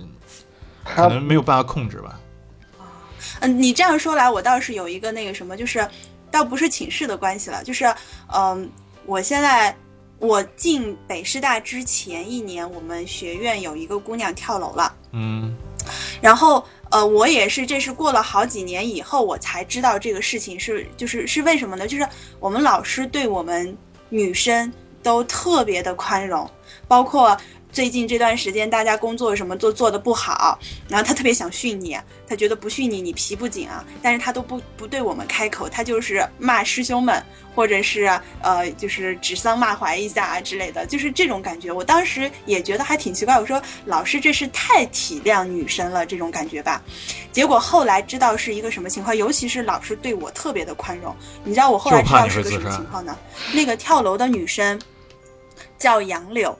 [0.83, 2.19] 可能没有办法控制吧。
[3.39, 5.87] 嗯，你这样说来，我倒是有一个那个什么，就是
[6.29, 7.85] 倒不是寝室的关系了，就是
[8.33, 8.69] 嗯，
[9.05, 9.75] 我现在
[10.19, 14.93] 我进北师大之前一年，我们学院有一个姑娘跳楼了。
[15.13, 15.55] 嗯
[16.21, 21.87] 然后呃，我也是，这是过了好几年以后，我才知道这个事情是就是是为什么呢？
[21.87, 22.05] 就是
[22.39, 23.75] 我们老师对我们
[24.09, 26.49] 女生都特别的宽容，
[26.89, 27.35] 包括
[27.71, 37.23] 最近这段时间大家工作什么都做的不好，然后他特别想训你，他觉得不训你你皮不紧啊，但是他都不不对我们开口，他就是骂师兄们，
[37.55, 38.07] 或者是
[38.41, 41.71] 呃就是指桑骂槐一下啊之类的，就是这种感觉。
[41.71, 46.81] 我当时也觉得还挺奇怪，我说老师这是太体谅女生了这种感觉吧。
[47.31, 51.15] 结果后来知道是一个什么情况，尤其是老师对我特别的宽容。
[51.45, 53.17] 你知道我后来知道是个什么情况呢？
[53.53, 54.79] 那个跳楼的女生
[55.77, 56.57] 叫杨柳，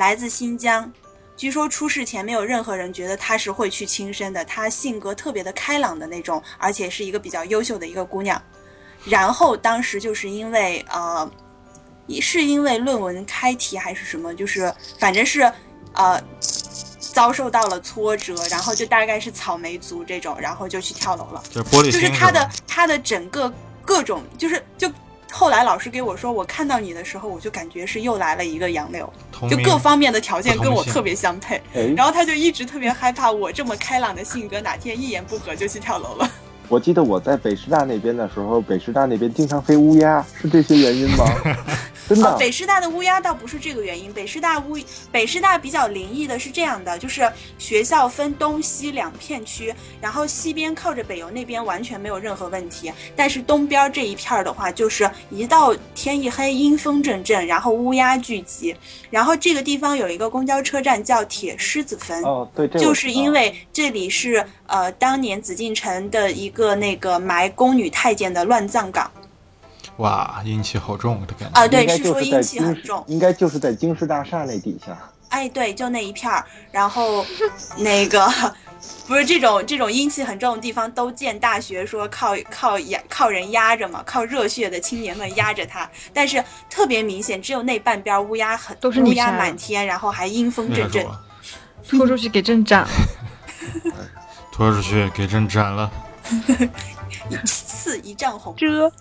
[0.00, 0.90] 来自新疆。
[1.36, 8.42] 据说出事前没有任何人觉得她是会去轻生的，她性格特别的开朗的那种，而且是一个比较优秀的一个姑娘。
[9.04, 11.30] 然后当时就是因为呃，
[12.18, 15.40] 是因为论文开题还是什么，就是反正是
[15.92, 16.22] 呃
[16.98, 21.42] 遭受到了挫折，然后就大概是草莓族这种，然后就去跳楼了。
[21.50, 24.90] 就是玻璃就是她的她的整个各种，就是就
[25.32, 29.10] 后来老师给我说，我看到你的时候，我就感觉是又来了一个杨柳，
[29.48, 31.60] 就各方面的条件跟我特别相配。
[31.74, 36.30] 哎，然后他就一直特别害怕我这么开朗的性格哪天一言不合就去跳楼了。
[36.70, 41.24] 我记得我在北师大那边的时候，北师大那边经常飞乌鸦，是这些原因吗？
[42.08, 42.30] 真的？
[42.30, 44.76] 呃，北师大的乌鸦倒不是这个原因，北师大乌
[45.10, 47.28] 北师大比较灵异的是这样的，就是
[47.58, 58.74] 学校分东西两片区，然后西边靠着北邮那边完全没有任何问题，但是东边这一片儿的话，就是一到天一黑阴风阵阵，然后乌鸦聚集，
[59.10, 69.10] 然后这个地方有一个公交车站叫铁狮子坟，哦，对，这就是因为这里是呃当年紫禁城的一个那个埋宫女太监的乱葬岗
[69.96, 71.60] 哇，阴气好重的感觉。
[71.60, 74.96] 啊、对，是说阴气很重，应该就是在京师大厦那底下。
[75.28, 77.24] 哎，对，就那一片儿，然后
[77.76, 78.26] 那个
[79.06, 91.06] 不是这种这种阴气很重的地方都建大学，说靠靠压靠人压着嘛，靠热血的青年们压着它，但是特别明显，只有那半边乌鸦很都是乌鸦满天，然后还阴风阵阵。
[91.86, 92.88] 拖出去给朕斩了。
[94.50, 95.90] 拖出去给朕斩了。
[97.44, 98.54] 刺一丈红。
[98.56, 98.92] 这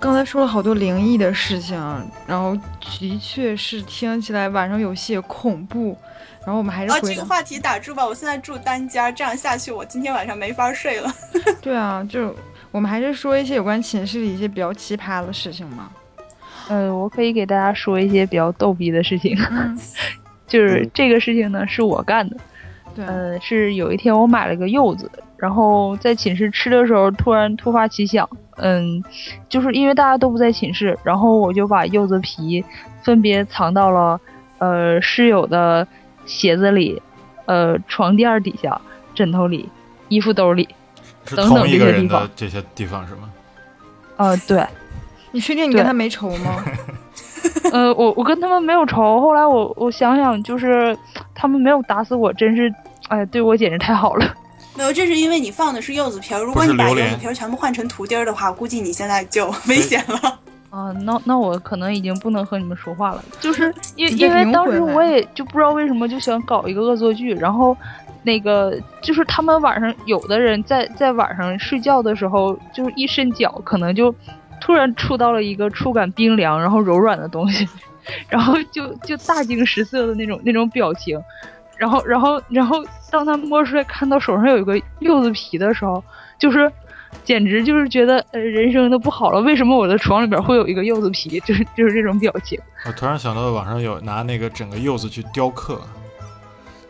[0.00, 1.76] 刚才说了好多灵异的事情，
[2.26, 5.96] 然后的确是听起来晚上有些恐怖。
[6.44, 11.12] 然后我们还是这个话题打住吧，我现在住单间儿，这样下去我今天晚上没法睡了。
[11.60, 12.34] 对啊，就
[12.70, 15.90] 我们还是说一些有关寝室里一些比较奇葩的事情嘛。
[16.68, 19.78] 呃，我可以给大家说一些比较逗逼的事情，嗯，
[20.48, 22.36] 就是嗯这个事情呢是我干的。
[22.98, 29.00] 对，呃，是有一天我买了个柚子，然后在寝室吃的时候突然突发奇想，嗯，
[29.48, 32.64] 就是因为大家都不在寝室，然后我就把柚子皮
[33.04, 34.20] 分别藏到了
[34.58, 35.86] 呃室友的
[36.26, 37.00] 鞋子里、
[37.46, 38.80] 呃床垫底下、
[39.14, 39.68] 枕头里、
[40.08, 40.68] 衣服兜里。
[41.36, 43.30] 等等一个人这些地方的这些地方是吗？
[44.16, 44.66] 呃，对，
[45.30, 46.64] 你确定你跟他没仇吗？
[47.70, 50.96] 呃，我我跟他们没有仇，后来我我想想，就是
[51.34, 52.72] 他们没有打死我，真是，
[53.08, 54.34] 哎，对我简直太好了。
[54.76, 60.38] 没有，这是因为你放的是柚子皮儿，如果你把柚子皮儿全部换成图钉儿的话，估计你现在就危险了。
[60.70, 67.74] 啊，那那我可能已经不能和你们说话了，就是因因为当时我也就不知道为什么就想搞一个恶作剧，然后
[68.22, 74.14] 那个就是他们晚上有的人在在晚上睡觉的时候，就是一伸脚可能就
[74.60, 77.66] 突然触到了一个触感冰凉然后柔软的东西，
[78.28, 81.18] 然后就就大惊失色的那种那种表情，
[81.78, 82.76] 然后然后然后
[83.10, 86.02] 当他摸出来看到手上有一个柚子皮的时候，
[86.38, 86.70] 就是。
[87.24, 91.40] 简直就是觉得呃人生都不好了，为什么我的床里边会有一个柚子皮？
[91.40, 92.60] 就是就是这种表情。
[92.84, 95.80] 我突然想到网上有拿那个整个柚子去雕刻，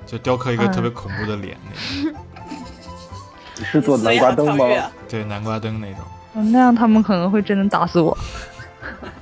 [0.05, 1.57] 就雕刻一个嗯特别恐怖的脸
[3.57, 4.67] 你 是做南瓜灯吗？
[5.09, 6.01] 对，南瓜灯那种。
[6.35, 8.17] 嗯那样他们可能会真的打死我。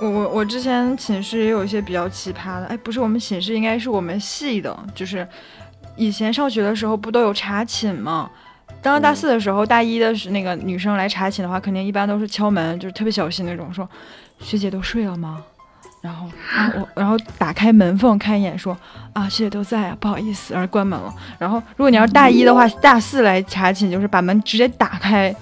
[0.00, 5.26] 我我我之前寝室也有一些比较奇葩的，哎，不是我们寝室，应该是我们系的，就是
[5.96, 8.30] 以前上学的时候不都有查寝吗？
[8.82, 13.86] 当时大四的时候，大一的是那个女生来查寝的话，肯定一般都是敲门，就是特别小心那种，说
[14.40, 15.42] 学姐都睡了吗？
[16.00, 18.74] 然后啊我然后打开门缝看一眼，说
[19.12, 21.14] 啊学姐都在啊，不好意思，然后关门了。
[21.38, 25.34] 然后如果你要是大一的话，大四来查寝就是把门直接打开，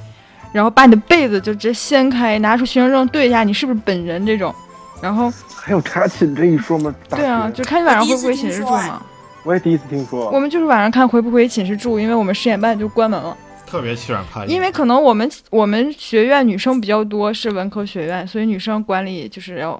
[0.52, 4.54] 然后把你的被子就直接掀开，拿出学生证对一下你是不是本人这种。
[5.00, 6.94] 然后还有查寝这一说吗？
[7.10, 9.02] 对啊，就看你晚上回不回寝室住嘛。
[9.44, 10.28] 我也第一次听说。
[10.30, 13.36] 我们就是晚上看回不回寝室住，因为我们十点半就关门了。
[13.66, 19.72] 特别欺软怕硬，因为可能我们我们学院女生比较多，是文科学院，所以女生管理就是要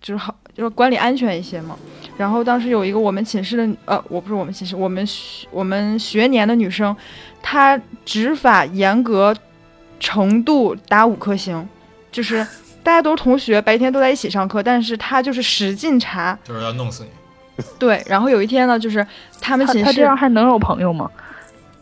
[0.00, 1.76] 就是好就是管理安全一些嘛。
[2.16, 6.94] 然后当时有一个我们寝室的呃，我不是我们寝室，我们学我们学年的女生，
[7.40, 9.34] 她执法严格
[10.00, 11.68] 程度打五颗星，
[12.12, 12.46] 就是
[12.82, 16.38] 大家都是同学，白天都在一起上课，但是他就是使劲查。
[16.44, 17.10] 就是要弄死你。
[17.78, 19.04] 对，然后有一天呢，就是
[19.40, 21.10] 他们寝室他这样还能有朋友吗？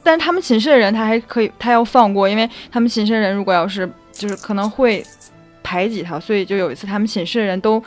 [0.03, 5.05] 但是他们寝室的人他还可以，他要放过，因为他们寝室的人如果要是就是可能会
[5.63, 7.83] 排挤他，所以就有一次他们寝室的人都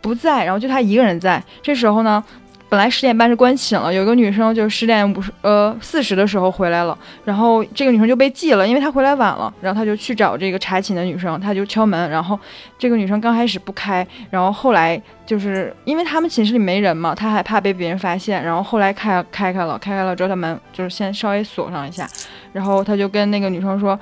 [0.00, 1.42] 不在，然后就他一个人在。
[1.60, 2.24] 这时候呢，
[2.70, 12.38] 本来十点半是关寝了，有一个女生就十点五十呃四十的时候回来了，然后这个女生就被记了，因为她回来晚了，然后她就去找这个查寝的女生，她就敲门，然后
[12.78, 22.08] 这个女生刚开始不开，然后后来就是因为他们寝室里没人嘛，她还怕被别人发现，然后后来开开开了，开开了之后她门就是先稍微锁上一下，
[22.52, 23.98] 然后她就跟那个女生说。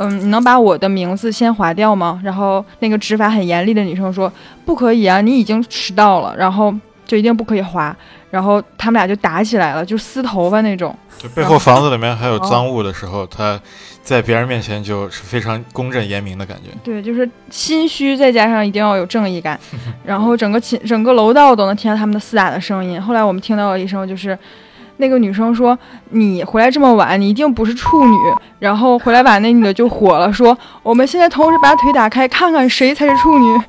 [0.00, 2.20] 嗯，你能把我的名字先划掉吗？
[2.22, 4.32] 然后那个执法很严厉的女生说
[4.64, 6.72] ：“不可以啊，你已经迟到了，然后
[7.08, 7.94] 就一定不可以滑。”
[8.30, 10.94] 然后他们俩就打起来了，就撕头发那种。
[11.18, 13.58] 就背后房子里面还有赃物的时候，他
[14.02, 16.70] 在别人面前就是非常公正严明的感觉。
[16.84, 19.58] 对，就是心虚，再加上一定要有正义感，
[20.04, 23.00] 然后整个寝整个楼道都能听到他们的厮打的声音。
[23.00, 24.38] 后来我们听到了一声，就是
[24.98, 25.76] 那个女生说
[26.10, 28.16] ：“你回来这么晚，你一定不是处女。”
[28.60, 33.60] 然后回来晚那女的就火了，说：“我们现在同时把腿打开，看看谁才是处女。”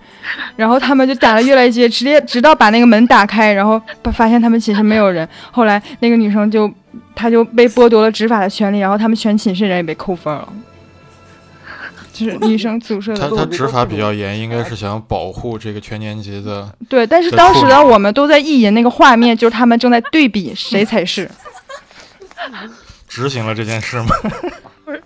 [0.56, 5.28] 然后他们就打了越来越激烈，直接直到把那个门打开，然后发发现他们寝室没有人。
[5.52, 6.72] 后来那个女生就，
[7.16, 10.48] 她就被剥夺了执法的权利，然后他们全寝室人也被扣分了。
[12.12, 16.70] 就是女生宿舍的他他执法比较严，应该是想保护这个全年级的。
[16.90, 21.30] 对，但是当时的我们都在意淫那个画面，就是他们正在对比谁才是。
[23.08, 24.08] 执行了这件事吗？
[24.84, 25.02] 不是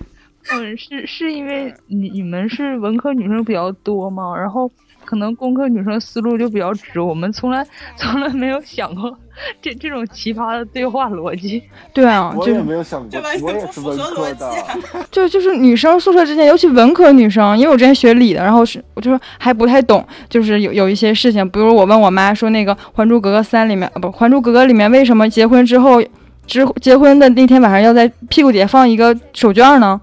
[0.52, 4.70] 嗯，是是因为你你们是文科女生比较多嘛，然后
[5.06, 7.66] 可能工科女生思路就比较直，我们从来
[7.98, 9.18] 从来没有想过
[9.62, 11.62] 这这种奇葩的对话逻辑。
[11.94, 14.60] 对啊，我也就是没有想过这完，全我也是不符合文科的逻辑。
[14.98, 15.06] 啊！
[15.12, 26.02] 就就是女生宿舍之间，尤其文科女生，因为我之前学理的，然后是我就还不太懂，就是有有一些事情，比如我问我妈说，那个《还珠格格三》里面，呃不，《还珠格格》里面为什么结婚之后，
[26.46, 30.00] 之结婚的那天晚上要在屁股底下放一个手绢呢？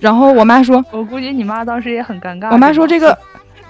[0.00, 2.50] 然后我妈说，我估计你妈当时也很尴尬。
[2.52, 3.16] 我妈说这个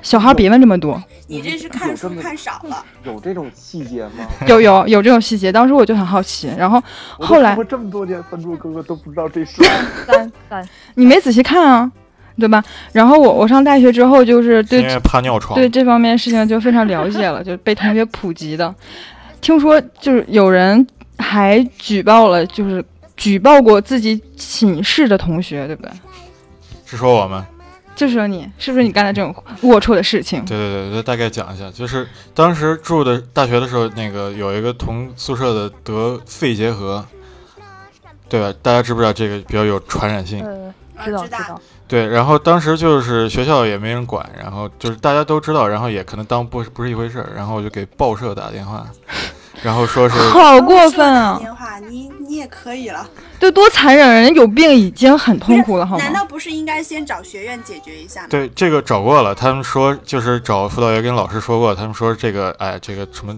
[0.05, 2.85] 小孩别问这么多，你这是看书看少了。
[3.05, 4.29] 有这种细节吗？
[4.47, 6.81] 有有有这种细节，当时我就很好奇，然后
[7.19, 9.63] 后来这么多年《还珠哥哥》都不知道这事。
[10.07, 11.91] 三三，你没仔细看啊，
[12.39, 12.63] 对吧？
[12.93, 15.59] 然后我我上大学之后，就是对怕尿床。
[15.59, 18.73] 对这方面事情就非常了解了， 就被同学普及的。
[19.41, 20.87] 听说就是有人
[21.17, 22.85] 还举报了，就是
[23.17, 25.91] 举报过自己寝室的同学，对不对？
[26.85, 27.43] 是说我们？
[27.95, 30.45] 就是说你是不是你干的这种龌龊的事情？
[30.45, 37.05] 对对对，对，大概讲一下，就是当时住的大学的时候，那个有一个同宿舍的得肺结核，
[38.29, 38.53] 对吧？
[38.63, 40.45] 大家知不知道这个比较有传染性？
[40.45, 41.61] 呃，啊知道知道知道。
[41.87, 48.87] 对，然后当时就是学校也没人管，然后就是大家都知道，然后也可能当不是不是一回事儿，然后我就给报社打电话，
[49.65, 51.39] 然后说是 好过分啊！
[51.41, 53.09] 电话，你你也可以了。
[53.41, 54.07] 对，多残忍！
[54.23, 56.05] 人家有病已经很痛苦了，好吗？
[56.05, 58.27] 难道不是应该先找学院解决一下吗？
[58.29, 63.35] 对这个找过了，他们说就是找辅导员跟老师说过，他们说这个哎这个什么，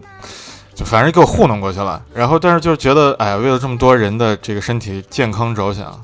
[0.75, 2.03] 就反正给我糊弄过去了。
[2.13, 6.01] 然后但是就觉得哎为了这么多人的这个身体健康着想，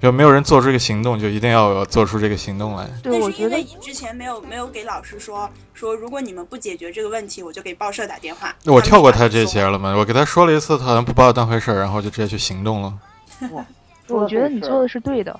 [0.00, 2.88] 就没有人做出这个行动，就一定要有做出这个行动来。
[3.02, 8.54] 对，那我觉得是因为你之前没有没有给老师说说，如果你们不解决这个问题，我就给报社打电话。
[8.64, 12.94] 我跳过他这们就把你送节了嘛，我给他说了一次，他好像不把我当回事儿，然后就直接去行动了。
[14.08, 15.38] 我觉得你做的是对的。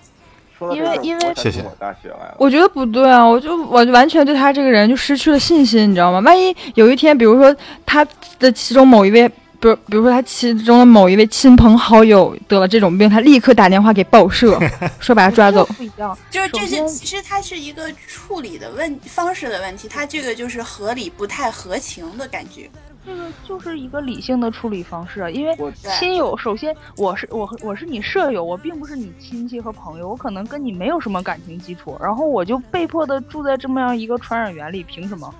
[0.75, 2.14] 因为因为谢谢我大学。
[2.37, 6.20] 我觉得不对啊，我就我就完全对他这个人就失去了信心，你知道吗？
[6.20, 8.07] 万一有一天，比如说他
[8.38, 9.27] 的其中某一位，
[9.61, 14.59] 比如比如说他其中的某一位亲朋好友得了这种病，他立刻打电话给报社，
[14.99, 15.64] 说把他抓走。
[15.77, 22.70] 不一样， 就是这些，其实它是一个处理的问方式的问题，它这个就是合理不太合情的感觉。
[23.05, 25.57] 这个就是一个理性的处理方式啊，因为
[25.99, 35.35] 亲友，首先我是我和我是你舍友，我并不是你亲戚和朋友，我可能跟你没有什么感情基础，然后我就被迫的住在这么样一个传染源里，凭什么？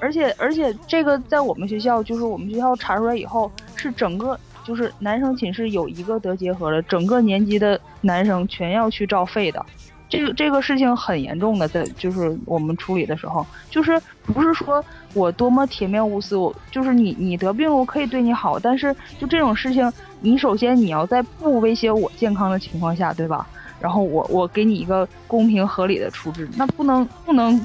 [0.00, 9.64] 而且而且这个在我们学校，就是我们学校查出来以后，是整个就是男生寝室有一个得结核了，整个年级的男生全要去照肺的。
[10.08, 14.82] 这个这个事情很严重的，在就是我们处理的时候，就是不是说
[15.12, 23.46] 我多么铁面无私，我就是你你得病，我可以对你好，但是就这种事情，你首先你要在不威胁我健康的情况下，对吧？
[23.80, 27.60] 然后我我给你一个公平合理的处置，那不能不能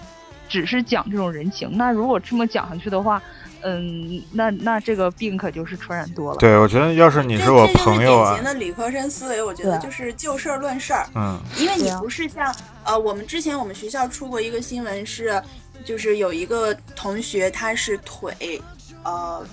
[0.49, 3.21] 只是讲这种人情，那如果这么讲下去的话，
[3.62, 6.38] 嗯，那那这个病可就是传染多了。
[6.38, 11.08] 对，我觉得要是你这是我这就是朋友啊典型，的理科生思维，我觉得就是就事儿论事儿。
[11.15, 12.53] 嗯，因为你不是像
[12.84, 15.41] 呃，我们之前我们学校出过一个新闻是，
[15.86, 18.62] 就是有一个同学他是腿，
[19.03, 19.45] 呃，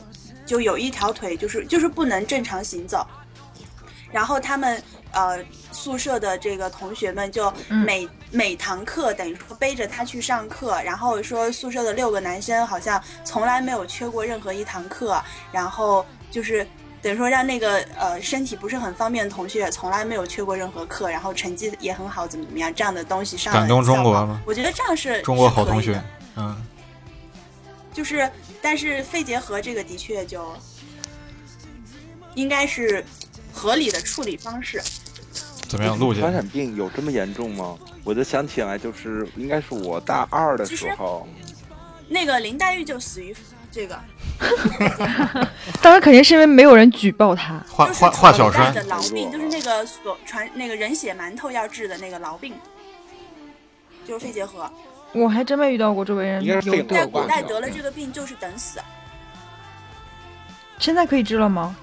[0.45, 3.07] 就有一条腿就是就是不能正常行走，
[4.11, 5.39] 然后他们呃
[5.73, 7.81] 宿舍的这个同学们就嗯。
[7.91, 15.21] 每、每堂课等于说背着他去上课，然后说宿舍的六个男生好像从来没有缺过任何一堂课，
[15.51, 16.65] 然后就是
[17.03, 24.41] 等于说让那个呃身体不是很方便的同学从来没有缺过任何课，然后成绩也很好，怎么怎么样这样的东西上感动中国吗？
[24.47, 26.01] 我觉得这样是中国好同学，
[26.37, 26.57] 嗯，
[27.93, 28.31] 就是
[28.63, 30.55] 但是肺结核这个的确就
[32.37, 33.05] 应该是
[33.61, 34.83] 合理的处理方式。
[35.69, 36.33] 怎么样，陆姐传？
[36.33, 37.77] 染病有这么严重吗？
[38.05, 41.29] 我就想起来，就是应该是我大二的时候，
[42.09, 43.37] 那个林黛玉就死于
[43.71, 44.01] 这个，
[45.83, 47.59] 当然肯定是因为没有人举报他。
[47.59, 52.55] 就是画画画小山的，痨病，就是那个所传那个人血馒头要治的那个痨病，
[54.07, 54.69] 就是肺结核。
[55.13, 56.43] 我还真没遇到过周围人
[56.89, 58.81] 在古代得了这个病就是等死。
[60.79, 61.77] 现在可以治了吗？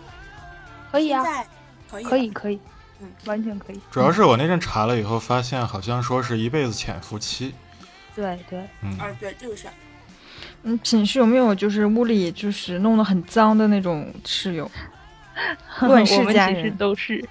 [0.92, 1.48] 可以啊，现在
[1.90, 2.60] 可以可以可以
[3.00, 3.80] 嗯，完全可以。
[3.92, 7.54] 主要是我那阵查了以后，发现好像说是一辈子潜伏期。
[8.16, 9.68] 对对，嗯，啊，对，这个是
[10.64, 14.70] 嗯，寝室有没有就是屋里就是弄得很脏的那种室友？
[15.82, 17.24] 乱世我们寝室佳人都是。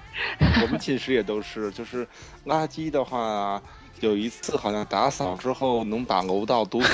[0.61, 2.07] 我们寝室也都是，就是
[2.45, 3.61] 垃圾的话，
[3.99, 6.89] 有一次好像打扫之后能把楼道堵死。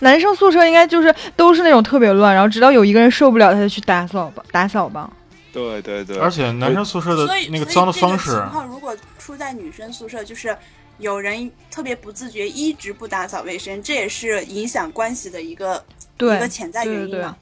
[0.00, 5.10] 男生宿舍应该就是都是那种特别乱，然后直到有一个人受不了，他就去打扫吧，打扫吧。
[5.58, 10.56] 对对对，而且男生宿舍的那个脏的方式情，况如果出在女生宿舍，就是
[10.98, 15.84] 有人特别不自觉，一直不打扫卫生，这也是影响关系的一个
[16.16, 17.36] 对一个潜在对对对原因嘛。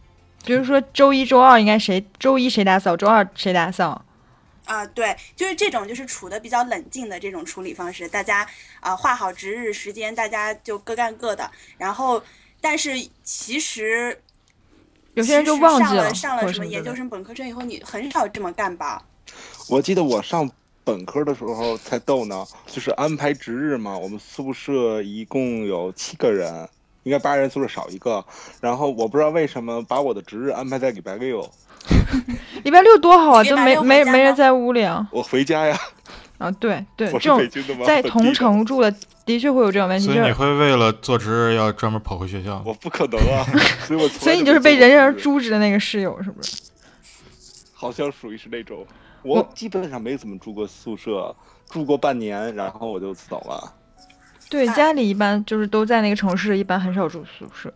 [0.45, 4.05] 比如说周一周二应该谁周一谁打扫，周二谁打扫。
[4.64, 8.45] 啊，对，就是这种就是处的比较冷静的这种处理方式，大家
[8.81, 11.49] 啊画好值日时间，大家就各干各的。
[11.79, 12.21] 然后，
[12.61, 12.91] 但是
[13.23, 14.21] 其实
[15.17, 19.03] 有些人就忘记了上了什么研究生、本科生以后，你很少这么干吧？
[19.67, 20.49] 我记得我上
[20.85, 26.69] 本科的时候才逗呢，就是安排值日嘛，我们宿舍一共有七个人，
[27.05, 28.23] 应该八人宿舍少一个。
[28.61, 31.51] 然后我不知道为什么把我的值日安排在礼拜六，
[32.62, 35.09] 礼拜六多好啊，都没没没人在屋里啊。
[35.11, 35.81] 我回家呀。
[36.37, 37.41] 啊，对对，这种？
[37.87, 38.95] 在同城住的
[39.27, 42.62] 的确会有这种问题，所以你会为了做值日要专门跑回学校。
[42.64, 43.45] 我不可能啊，
[43.85, 46.62] 所以我所以你就是被人人诛之的那个室友，是不是？
[47.74, 48.87] 好像属于是那种，
[49.22, 51.35] 我我基本上没怎么住过宿舍，
[51.68, 53.74] 住过半年，然后我就走了。
[54.49, 57.72] 对，哎家里一般就是都在那个城市，一般很少住宿舍。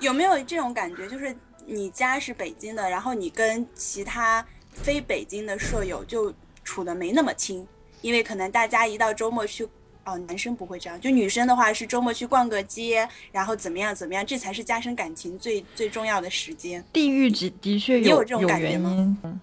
[0.00, 1.06] 有没有这种感觉？
[1.06, 1.36] 就是
[1.66, 6.32] 你家是北京的，然后你跟其他非北京的舍友就
[6.64, 7.66] 处的没那么亲，
[8.00, 9.68] 因为可能大家一到周末去，
[10.04, 16.84] 哦，男生不会这样，就女生的话是周末去逛个街，然后怎么样怎么样，这才是加深感情最最重要的时间。
[16.92, 19.40] 地域的的确你有这种有感觉吗原因，嗯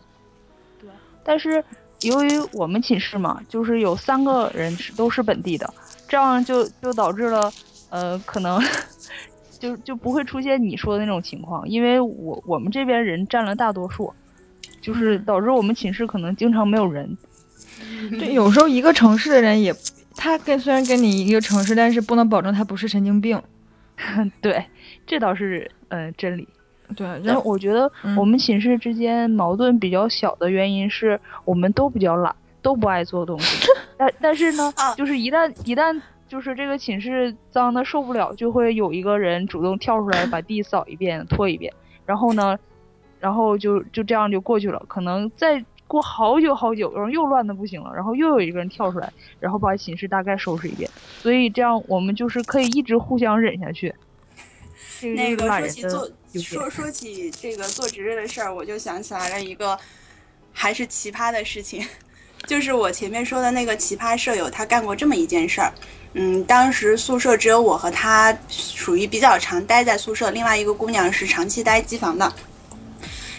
[1.23, 1.63] 但是
[2.01, 5.71] 由于我们寝室嘛，就是有三个人是都是本地的，
[6.07, 7.53] 这样就就导致了，
[7.89, 8.59] 呃，可能
[9.59, 14.11] 就就不会出现你说的那种情况，因为我我们这边人占了大多数，
[14.81, 17.15] 就是导致我们寝室可能经常没有人。
[18.19, 19.71] 对，有时候一个城市的人也，
[20.23, 23.41] 他跟虽然跟你一个城市，但是不能保证他不是神经病。
[24.39, 24.63] 对，
[25.07, 26.47] 这倒是呃真理。
[26.95, 33.67] 对，然然后后我觉得嗯我们寝室之间矛盾比较小的原因是我们都比较懒，都不爱做东西。
[33.97, 41.73] 但但是呢啊，就是一旦一旦就是这个寝室脏的受不了，就会有一个人主动跳出来把地扫一遍、拖一遍，
[42.05, 42.55] 然后呢，
[43.19, 44.83] 然后就就这样就过去了。
[44.87, 49.11] 可能再过好久好久，然后又乱的不行了，然后又有一个人跳出来，
[49.41, 50.89] 然后把寝室大概收拾一遍。
[51.21, 53.93] 所以这样我们就是可以一直互相忍下去。
[55.01, 59.77] 那个说起做说说起这个做值日的事儿，我就想起来了一个
[60.53, 61.85] 还是奇葩的事情，
[62.47, 65.73] 就是我前面说的那个奇葩舍友，他干过这么一件事儿。
[66.13, 72.31] 嗯，当时宿舍只有我和他属于比较常待在宿舍，另外一个姑娘是长期待机房的。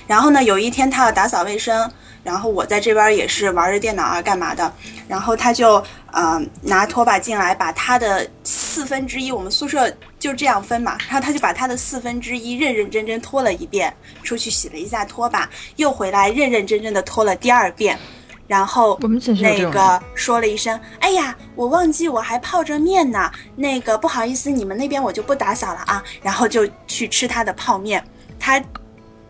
[0.06, 1.90] 然后呢，有一天她要打扫卫生，
[2.22, 4.72] 然后我在这边也是玩着电脑啊，干嘛的，
[5.08, 13.92] 然后他就呃拿拖把进来，把他的四分之一，我们宿舍就这样分嘛，然后他就把他的四分之一认认真真拖了一遍，
[14.22, 17.98] 出去洗了一下拖把，又回来认认真真的拖了第二遍，
[18.46, 28.02] 然后我们寝室这那个说了一声：“哎呀，我忘记我还泡着面呢，那个不好意思，你们那边我就不打扫了啊。”然后就去吃他的泡面，
[28.38, 28.62] 他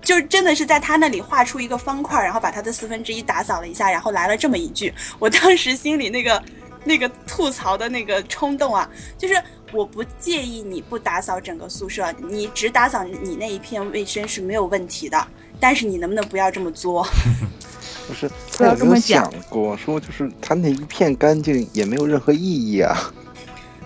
[0.03, 6.43] 就真的是在他那里画出一个方块，然后把他的四分之一打扫了一下，然后来了这么一句，我当时心里那个
[6.85, 9.41] 那个吐槽的那个冲动啊，就是
[9.73, 15.27] 我不介意你不打扫整个宿舍，你只打扫你那一片卫生是没有问题的，
[15.61, 17.07] 但是你能不能不要这么作？
[18.09, 22.99] 不是，不要他有没有这么讲想过说，就是他那一片干净也没有任何意义啊？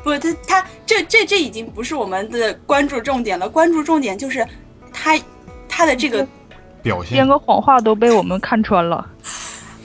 [0.02, 4.46] 不，他他这这这已经不是我们的关注重点了，关注重点就是
[4.90, 5.20] 他
[5.76, 6.26] 他的这个
[6.82, 9.06] 表现编个谎话都被我们看穿了。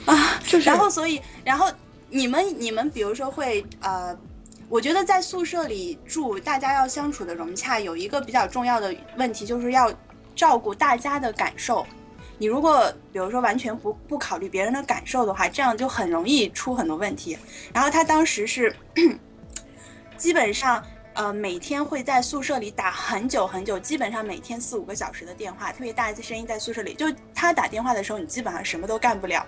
[0.06, 1.70] 啊，就是然后所以然后
[2.08, 4.16] 你们你们比如说会呃，
[4.70, 9.92] 我觉得在宿舍里住，大家要相处的融洽，有一个比较重要的问题就是要
[10.34, 11.86] 照顾大家的感受。
[12.38, 17.36] 你如果比如说完全不不考虑别人的感受的话，这样就很容易出很多问题。
[17.74, 18.74] 然后他当时是
[20.16, 20.82] 基本上
[21.14, 29.46] 呃每天会在宿舍里打很久很久，基本上每天四五个小时的电话，特别大的声音在宿舍里，就他打电话的时候，你基本上什么都干不了。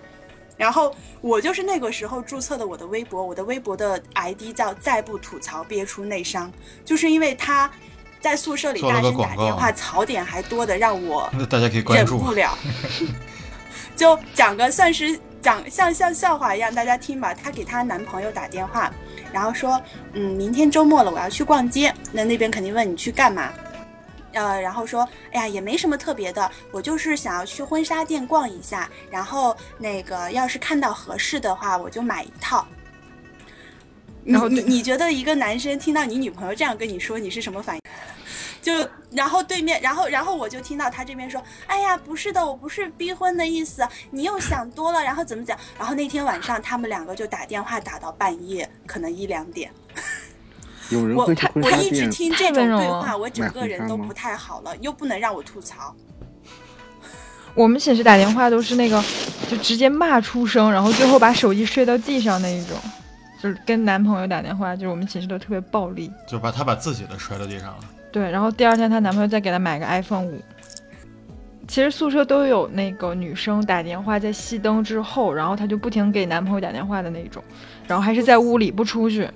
[0.57, 6.53] 然后我就是那个时候注册的我的微博，我的微博的 ID 叫“再不吐槽憋出内伤”，
[6.85, 7.69] 就是因为他
[8.21, 12.33] 在宿舍里大声打电话，槽点还多的，让我大家可以关注忍不。
[12.33, 12.57] 了。
[13.97, 17.35] 就讲个算是讲像像笑话一样，大家听吧。
[17.35, 18.91] 她给她男朋友打电话，
[19.31, 19.79] 然后说，
[20.15, 21.95] 嗯，明天周末了，我要去逛街。
[22.11, 23.53] 那那边肯定问你去干嘛，
[24.33, 32.67] 呃，然后说，哎呀，也没什么特别的，我就是想要去婚纱店逛一下，然后那个要是看到合适的话，我就买一套。
[34.25, 37.83] 你然后你你觉得一个男生听到你女朋友这样跟你说，你是什么反应？
[38.63, 38.73] 就
[39.11, 45.59] 然后对面，然后然后我就听到他这边说，哎呀，不是的，我不是逼婚的意思，你又想多了，然后怎么讲？
[45.79, 49.71] 然后那天晚上他们两个就打电话打到半夜，可能一两点。
[50.91, 55.95] 我有人会我一直，听这种对话，我整个人都不太好了，又不能让我吐槽。
[57.55, 59.05] 我们寝室打电话都是那个，
[59.49, 62.77] 就直接骂出声，然后最后把手机摔到地上那一种。
[63.45, 66.11] 就是跟男朋友打电话，就是我们寝室都特别暴力。
[66.27, 67.81] 就把她把自己的摔到地上了。
[68.11, 70.41] 对，然后第二天她男朋友再给她买个 iPhone 五。
[71.69, 77.45] 其实宿舍都有那个女生打电话在熄灯之后，然后她就不停给男朋友打电话的那种，
[77.87, 79.29] 然后还是在屋里不出去。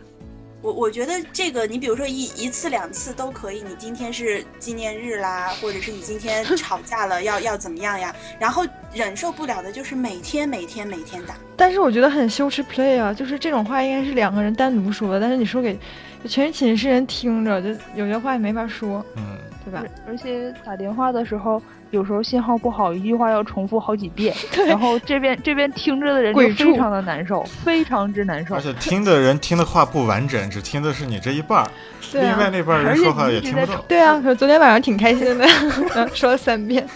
[0.60, 3.62] 我我觉得这个，你比如说一一次两次都可以。
[3.62, 8.14] 你今天是纪念日啦，或者是你今天 吵架了，要要怎么样呀？
[8.40, 11.34] 然后忍受不了的就是每天每天每天打。
[11.56, 15.78] 但是我觉得很羞耻 play 啊，就是这种话应该是两个人单独说的，但是你说给
[16.24, 19.84] 全寝室人听着，就有些话也没法说，嗯，对吧？
[20.08, 24.34] 而且打电话的时候，有时候信号不好，一句话要重复好几遍，
[24.66, 28.60] 然后这边这边听着的人就非常的难受，非常之难受而。
[28.60, 31.70] 且听的人听的话不完整，只听的是你这一半儿，
[32.12, 33.82] 对另外啊，那半人说话也听不懂。
[33.88, 35.46] 对啊，可昨天晚上挺开心的，
[36.14, 36.86] 说了三遍。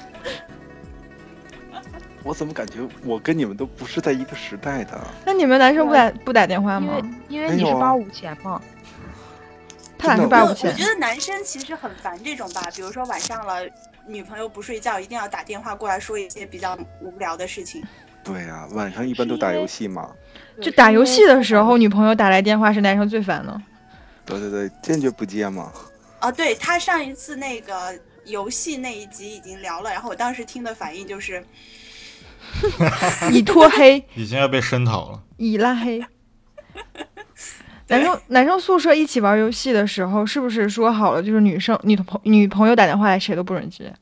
[2.25, 2.75] 我怎么感觉
[3.05, 5.01] 我跟你们都不是在一个时代的？
[5.27, 7.11] 那你们男生不打不打电话因为吗？
[7.29, 8.61] 因为你是八五前嘛，
[9.99, 13.55] 他俩是八五前我觉，得男生其实很烦这种吧，比如说晚上了，
[14.07, 17.83] 女朋友不睡觉，一定要打电话过来说一些比较无聊的事情。
[18.25, 20.11] 对呀、晚上一般都打游戏嘛。
[20.61, 23.61] 就打游戏的时候，女朋友打来电话是男生最烦的。
[24.25, 25.73] 对对对，坚决不接嘛。
[26.21, 31.45] 哦，对他上一次那个游戏那一集已经聊了，然后我当时听的反应就是，
[33.33, 35.21] 已脱黑， 已经要被声讨了。
[35.37, 36.05] 已拉黑。
[37.89, 43.93] 男生男生宿舍一起玩游戏的时候，是不是说好了，就是女生女朋女朋友打电话来，谁都不准接？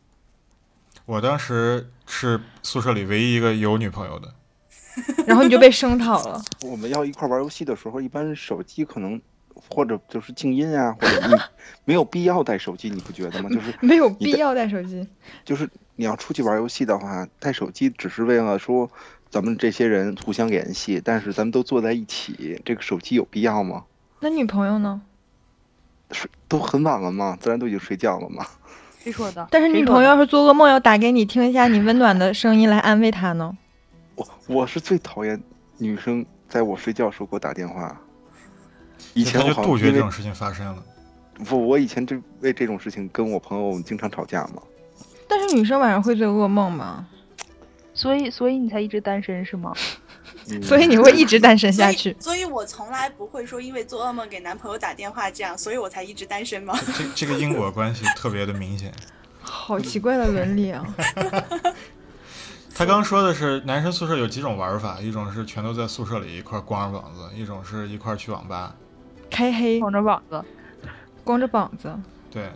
[1.06, 4.32] 我当时是宿舍里唯一一个有女朋友的，
[5.26, 6.40] 然后你就被声讨了。
[6.62, 9.20] 我们要一块玩游戏的时候，一般手机可能
[9.68, 11.34] 或者就是静音啊，或者你
[11.84, 13.48] 没有必要带手机，你不觉得吗？
[13.48, 15.04] 就是没有必要带手机。
[15.44, 18.88] 就是你要出去玩游戏的话，带手机只是为了说
[19.30, 23.84] 咱们这些人互相联系，但是咱们都坐在一起，这个手机有必要吗？
[24.18, 25.00] 那女朋友呢？
[26.10, 28.44] 睡都很晚了嘛，自然都已经睡觉了嘛。
[28.98, 29.46] 谁说的？
[29.50, 33.56] 但是女朋友要是做噩梦要打给你，听一下你温暖的声音来安慰她呢？
[34.16, 35.40] 我我是最讨厌
[35.78, 37.96] 女生在我睡觉的时候给我打电话。
[39.14, 40.82] 以前我好像杜绝这种事情发生了。
[41.44, 44.60] 不，我以前这为这种事情跟我朋友经常吵架嘛。
[45.28, 47.06] 但是女生晚上会做噩梦吗？
[48.00, 49.74] 所以所以你才一直单身是吗？
[50.48, 52.16] 嗯所以你会一直单身下去？
[52.18, 56.74] 所以我从来不会说因为做噩梦给男朋友打电话这样，所以我才一直单身吗。
[56.96, 58.90] 这这个因果关系特别的明显。
[59.42, 60.86] 好奇怪的伦理啊！
[62.74, 68.74] 他刚说的是男生宿舍有几种玩法，一种是全都在宿舍里一块儿光着膀子，一种是一块儿去网吧。
[69.30, 70.42] 开黑，光着膀子，
[71.22, 71.94] 光着膀子。
[72.30, 72.50] 对，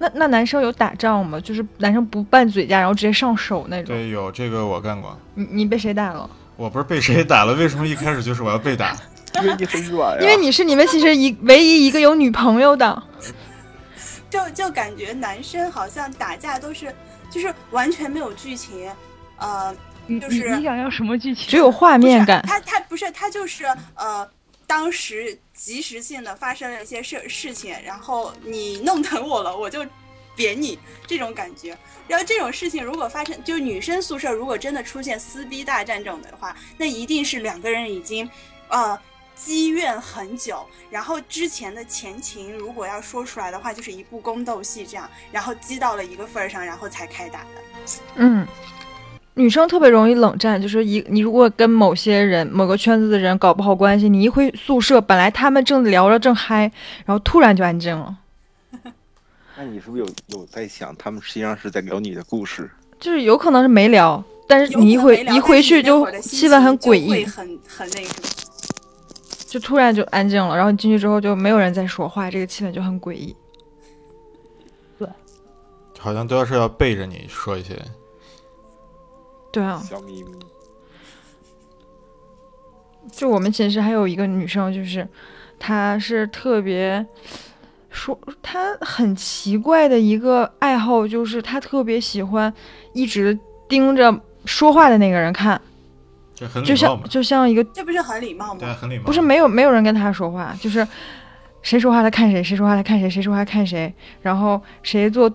[0.00, 1.38] 那那男生有打仗吗？
[1.38, 3.94] 就是男生不拌嘴架，然后直接上手那种。
[3.94, 5.14] 对，有这个我干过。
[5.34, 6.28] 你你被谁打了？
[6.56, 7.52] 我不是被谁打了？
[7.52, 8.96] 为什么一开始就是我要被打？
[9.42, 13.02] 因为你很软呀、因为你是你们其实一唯一一个有女朋友的。
[14.30, 16.94] 就就感觉男生好像打架都是
[17.30, 18.88] 就是完全没有剧情，
[19.36, 19.74] 呃，
[20.08, 21.46] 就是你你想要什么剧情？
[21.46, 22.42] 只有画面感。
[22.46, 24.26] 他他不是他就是呃，
[24.70, 29.84] 当时及时性的发生了一些事事情，然后你弄疼我了，我就
[30.36, 31.76] 扁你这种感觉。
[32.06, 38.30] 然后这种事情如果发生，就女生宿舍如果真的出现撕逼大战这种的话，那一定是两个人已经
[38.68, 38.96] 呃
[39.34, 47.48] 积怨很久，然后之前的前情如果要说出来的话，就是一部宫斗戏这样，然后积到了一个份儿上，然后才开打的。
[48.14, 48.46] 嗯，
[49.34, 56.70] 女生特别容易冷战，就是一你如果跟某些人、某个圈子的人搞不好关系，你一回宿舍，本来他们正聊着正嗨，
[57.06, 58.16] 然后突然就安静了，
[59.56, 62.70] 那你是不是有有在想，他们实际上是在聊你的故事？
[62.98, 67.24] 就是有可能是没聊，但是你一回一回去就气氛很诡异。
[67.24, 68.28] 很很那什么。
[69.46, 73.34] 就突然就安静了，然后你进去之后就没有人在说话，这个气氛就很诡异。
[74.98, 75.08] 对
[75.98, 77.76] 好像都要是要背着你说一些。
[79.52, 80.32] 对啊，小秘密。
[83.10, 85.08] 就我们寝室还有一个女生，就是
[85.58, 87.04] 她是特别
[87.88, 92.52] 说她很奇怪的一个爱好，就是她特别喜欢
[92.92, 93.36] 一直
[93.68, 95.60] 盯着说话的那个人看，
[96.34, 98.74] 这很就像礼貌，就像一个这不是很礼貌吗？
[98.80, 99.04] 很礼貌。
[99.04, 100.86] 不是没有没有人跟她说话，就是
[101.62, 105.28] 谁说话她看谁，谁说话她看谁，谁说话看谁，然后谁做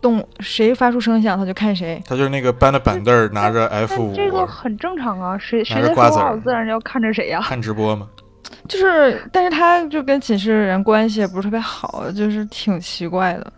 [0.00, 2.02] 动谁发出声响他就看谁。
[2.06, 8.08] 他就是那个搬着板凳儿，拿着 F 但五这个很正常啊，谁谁在说话，我自然要看着谁呀、看直播嘛。
[8.68, 13.52] 就是，但是他就跟寝室人关系也不是特别好，就是挺奇怪的。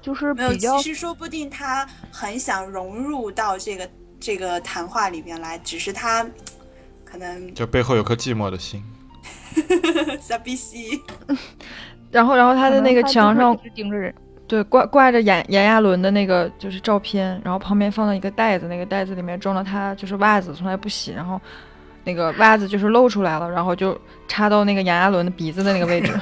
[0.00, 3.88] 就是没有，比较其实说不定他很想融入到这个
[4.20, 6.24] 这个谈话里面来，只是他
[7.04, 8.82] 可能就背后有颗寂寞的心。
[10.20, 11.02] 傻逼西。
[12.10, 14.14] 然后，然后他的那个墙上盯着人，
[14.48, 21.38] 对，挂挂着炎炎亚纶的那个就是照片，然后旁边放了一个袋子，那个袋子里面装了他就是袜子，从来不洗，然后
[22.04, 23.96] 那个袜子就是露出来了，然后就
[24.26, 26.18] 插到那个炎亚纶的鼻子的那个位置，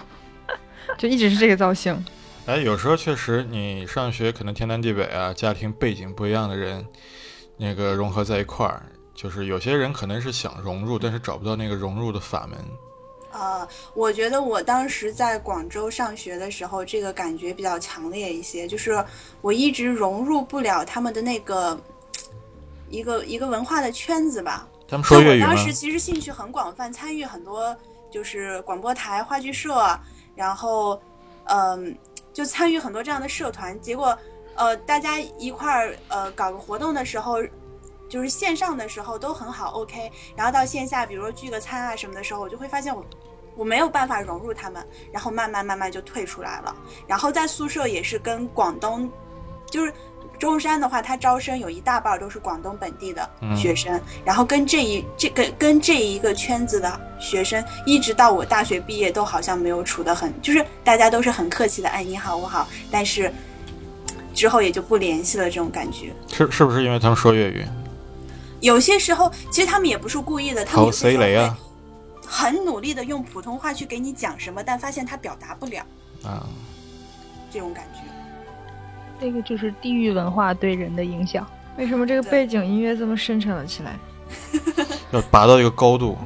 [0.98, 1.96] 就一直是这个造型。
[2.44, 6.84] 哎，有时候确实，你上学可能天南地北啊，家庭背景不一样的人，
[7.56, 8.82] 那个融合在一块儿，
[9.14, 12.58] 就是有些人可能是想融入，但是找不到那个融入的法门。
[13.32, 19.04] 呃，我觉得我当时在广州上学的时候，这个感觉比较强烈一些，就是
[19.40, 21.80] 我一直融入不了他们的那个
[22.88, 24.68] 一个一个文化的圈子吧。
[24.88, 25.64] 他们说粤语吗我当？
[25.64, 27.76] 时其实兴趣很广泛，参与很多
[28.10, 29.98] 就是广播台、话剧社，
[30.34, 31.00] 然后
[31.44, 31.96] 嗯、
[32.32, 33.80] 就参与很多这样的社团。
[33.80, 34.18] 结果
[34.56, 37.38] 呃，大家一块儿呃搞个活动的时候，
[38.10, 40.10] 就是线上的时候都很好，OK。
[40.36, 43.02] 然后到线下，比如说聚个餐啊什么的时候，我就会发现我
[43.54, 46.74] 我没有办法融入他们，然后慢慢慢慢就退出来了。
[47.06, 49.08] 然后在宿舍也是跟广东，
[49.70, 49.92] 就是
[50.38, 63.30] 中山的话，它招生有一大半儿都是广东本地的学生，然后跟这一这个跟这一个圈子的学生，一直到我大学毕业都好像没有处得很，就是大家都是很客气的，哎你好我好，但是
[64.32, 66.12] 之后也就不联系了这种感觉。
[66.28, 67.66] 是是不是因为他们说粤语？
[68.60, 71.58] 有些时候其实他们也不是故意的，他们好有些时候会谁雷啊？
[72.26, 75.84] 很努力的用普通话去给你讲什么，但发现他表达不了
[76.22, 76.46] 啊，
[77.50, 78.00] 这种感觉。
[79.20, 81.46] 这个就是地域文化对人的影响。
[81.76, 83.98] 为什么这个背景音乐这么深沉了起来？
[85.12, 86.16] 要拔到一个高度。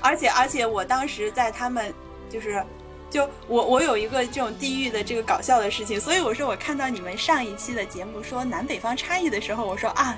[0.00, 1.92] 而且而且我当时在他们
[2.30, 2.64] 就是。
[3.10, 10.16] 就我我有一个这种地域的这个搞笑的事情，所以我说我看到你们上一期的节目说南北方差异的时候，我说啊，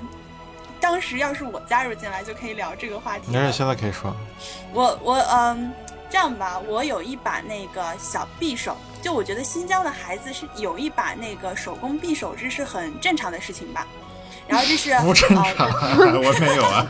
[0.85, 3.41] 当时要是我加入进来就可以聊这个话题了。
[3.41, 4.15] 没事，现在可以说。
[4.71, 5.73] 我我嗯，
[6.11, 13.87] 这样吧，我有一把那个小匕首，就我觉得新疆的孩子是有一把那个手工匕首，这是很正常的事情吧。
[14.47, 15.67] 然后这是 不正呃常，
[16.21, 16.87] 我没有啊。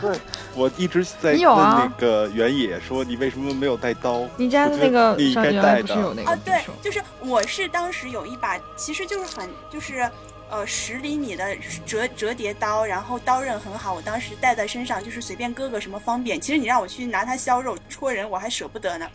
[0.54, 4.28] 我一直在问那个原野说你为什么没有带刀？
[4.36, 10.06] 你家那个你应该带的来不是有那个啊，对，就是我是当时有一把，其实就是很就是
[10.50, 16.40] 呃十厘米的折折叠刀，然后刀刃很好，我当时带在身上就是随便割个什么方便。
[16.40, 19.10] 其实你让我去拿它削肉戳人，我还舍不得呢。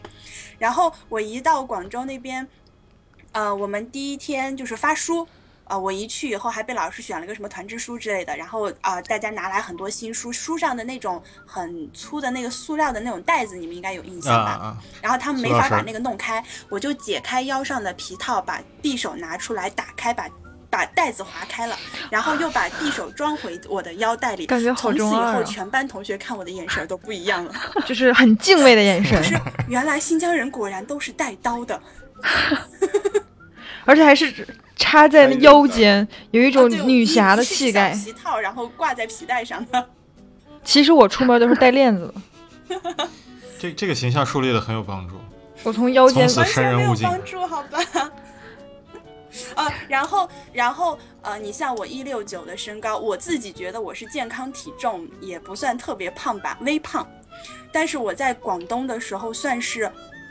[0.58, 2.48] 然后我一到广州那边，
[3.32, 5.28] 呃，我们第一天就是发书。
[5.66, 14.52] 呃，我一去以后还被老师选了个什么团支书之类的，然后啊、呃大家拿来很多新书，书上的那种很粗的那个塑料的那种袋子，你们应该有印啊象吧？
[14.52, 14.78] 啊！
[15.02, 20.28] 然后他们没法把那个弄开，我就解开腰上的皮套，把匕首拿出来，打开，把
[20.72, 21.78] 把袋子划开了，
[22.10, 24.48] 然后又把匕首装回我的腰带里。
[24.48, 27.54] 感觉好从此以后，全班同学看我的眼神都不一样了，
[27.86, 31.80] 就是很敬畏的眼神就，是原来新疆人果然都是带刀的。
[33.84, 37.92] 而且还是插在那腰间，有一一种女侠的气概。
[37.94, 39.90] 皮套，然后挂在皮带上的。
[40.64, 42.14] 其实我出门都是带链子
[42.70, 43.10] 的，
[43.60, 45.16] 这这个形象树立的很有帮助。
[45.64, 47.80] 我从腰间从此完全没有生人勿近帮助，好吧？
[49.56, 57.08] 呃，然后，然后，呃，你像我一六九的身高，我自己觉得我是健康体重，也不算特别胖吧，微胖。
[57.72, 59.90] 但是我在广东的时候算是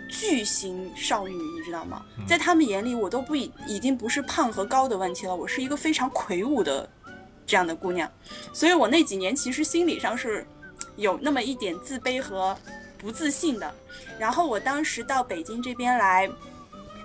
[0.09, 2.05] 巨型少女，你知道吗？
[2.27, 6.89] 在他们眼里，我都不已已经不是胖和高的问题了，我是一个非常魁梧的
[7.47, 8.11] 这样的姑娘。
[8.53, 10.47] 所以我那几年其实心理上是
[10.97, 12.57] 有那么一点自卑和
[12.99, 13.73] 不自信的。
[14.19, 16.31] 然后我当时到北京这边来，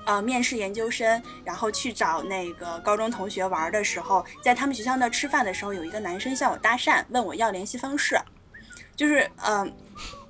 [0.06, 8.20] 呃，面试研究生，然后去找那个高中同学玩的时候，在他们学校那儿吃饭的时候，有一个男生向我搭讪，问我要联系方式，
[8.96, 9.68] 就是嗯、呃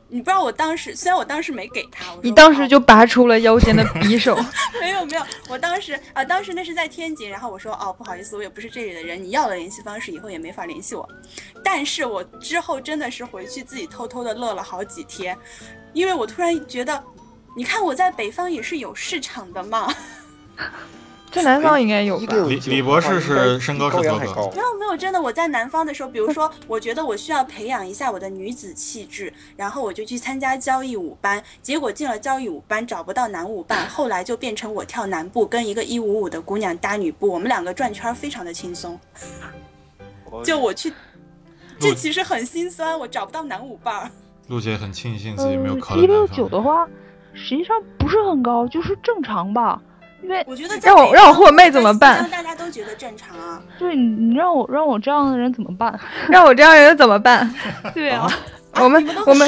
[0.07, 4.37] 你不知道我当时，虽然我当时没给他，你当时哦就拔出了腰间的匕首，
[4.79, 11.09] 没有没有，我当时啊、当时那是在天津，然后我说哦，不好意思，我也不是这里的人，你要了联系方式，以后也没法联系我。
[11.63, 15.35] 但是我之后真的是回去自己偷偷的乐了好几天，
[15.91, 17.03] 因为我突然觉得，
[17.55, 19.91] 你看我在北方也是有市场的嘛。
[21.31, 22.33] 在南方应该有吧？
[22.47, 24.25] 李李博士是身高是多高没？
[24.25, 38.97] 有没有，真的我在南方的时候，比如说，我觉得我需要培养一下我的女子气质，然后我就去参加交谊舞班，结果进了交谊舞班找不到男舞伴，后来就变成我跳男步，跟一个一五五的姑娘搭女步，我们两个转圈儿非常的轻松。
[40.41, 40.93] 就我去，
[41.77, 44.09] 这其实很心酸，我找不到男舞伴儿。
[44.47, 46.25] 陆姐很庆幸自己没有嗯，考虑一六。
[46.29, 46.87] 九的话，
[47.35, 49.79] 实际上不是很高，就是正常吧。
[50.23, 53.61] 因为我觉得让我让我和我妹怎么办大家都觉得正常啊。
[53.77, 55.99] 对你你让我让我这样的人怎么办？
[56.27, 57.53] 让我这样人怎么办？
[57.93, 58.27] 对啊，
[58.81, 59.47] 我们我们？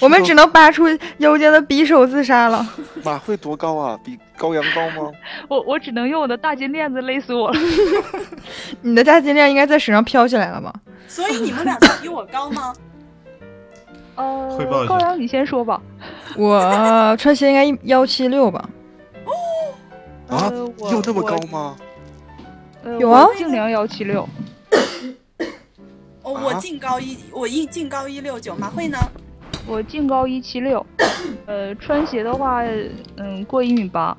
[0.00, 0.84] 我们只能拔出
[1.18, 2.64] 腰间的匕首自杀了。
[3.02, 3.98] 马会多高啊？
[4.04, 5.10] 比高阳高吗？
[5.48, 7.58] 我我只能用我的大金链子勒死我了。
[8.82, 10.72] 你的大金链应该在水上飘起来了吧？
[11.08, 12.72] 所以你们俩都比我高吗？
[14.16, 15.80] 呃高阳你先说吧。
[16.36, 18.68] 我穿鞋应该幺七六吧？
[20.28, 20.50] 啊
[20.90, 21.76] 有这么高吗？
[22.82, 24.28] 呃有啊净量幺七六。
[26.22, 28.98] 哦，我啊净高一，我一净高一六九，马慧呢？
[29.66, 30.84] 我净高一七六，
[31.46, 32.62] 呃，穿鞋的话，
[33.16, 34.16] 嗯，过一米八。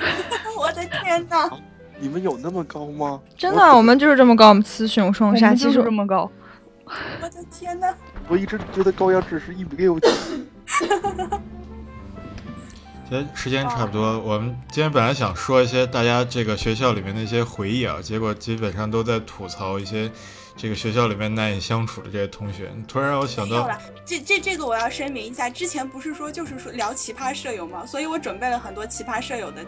[0.58, 1.50] 我的天呐！
[1.98, 3.20] 你们有那么高吗？
[3.36, 5.48] 真的啊，我们就是这么高，我们雌雄双杀。
[5.48, 6.30] 们就是其实这么高。
[6.84, 7.94] 我的天呐！
[8.28, 10.08] 我一直觉得高阳只是一米六几。
[13.08, 20.10] 其实时间差不多，我们今天本来想说一些大家这个学校里面的一些回忆啊，结果基本上都在吐槽一些
[20.54, 22.70] 这个学校里面难以相处的这些同学。
[22.86, 23.66] 突然让我想到，
[24.04, 27.86] 这这这个我要声明一下，之前不是说就是说聊奇葩舍友吗？
[27.86, 29.64] 所以我准备了很多奇葩舍友的。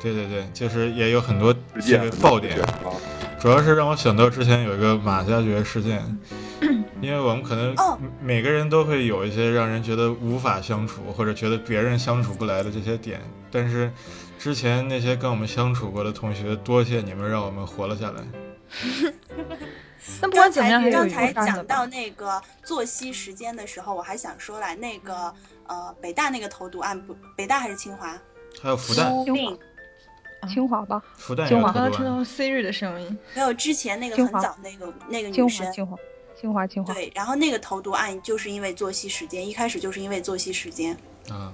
[0.00, 2.74] 对对对，就是也有很多这这个爆点，啊！
[3.38, 6.02] 主要是让我想到之前有一个马加爵事件，
[7.00, 13.90] 因为我们可能哦每个人都会有一些让人觉得无法相处，或者觉得别人相处不来的这些点，但是
[14.38, 18.22] 之前那些跟我们相处过的同学，多谢你们让我们活了下来。
[20.20, 21.86] 那不管怎么样，还是有刚才讲到。
[21.86, 25.32] 那个作息时间的时候，我还想说来那个
[25.68, 28.18] 呃北大那个投毒案，不北大还是清华？
[28.60, 29.58] 还有复旦，
[30.52, 35.48] 清华吧，复旦清华刚刚听到 Siri 的声音，没有之前那个很早那个那个，女生。
[35.48, 35.96] 清华，清华，
[36.42, 36.66] 清华。
[36.66, 40.94] 清华对，然后那个投毒案就是因为作息时间，一开始就是因为作息时间。
[41.30, 41.52] 啊，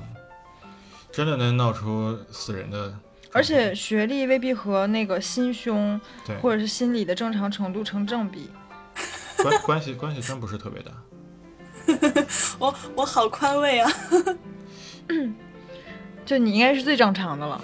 [1.12, 2.95] 真的能闹出死人的，
[3.32, 8.51] 而且学历未必和那个心胸对或者是心理的正常程度成正比。
[9.36, 10.91] 关关系关系真不是特别大。
[12.59, 13.91] 我我好宽慰啊！
[16.24, 17.62] 就你应该是最正常的了，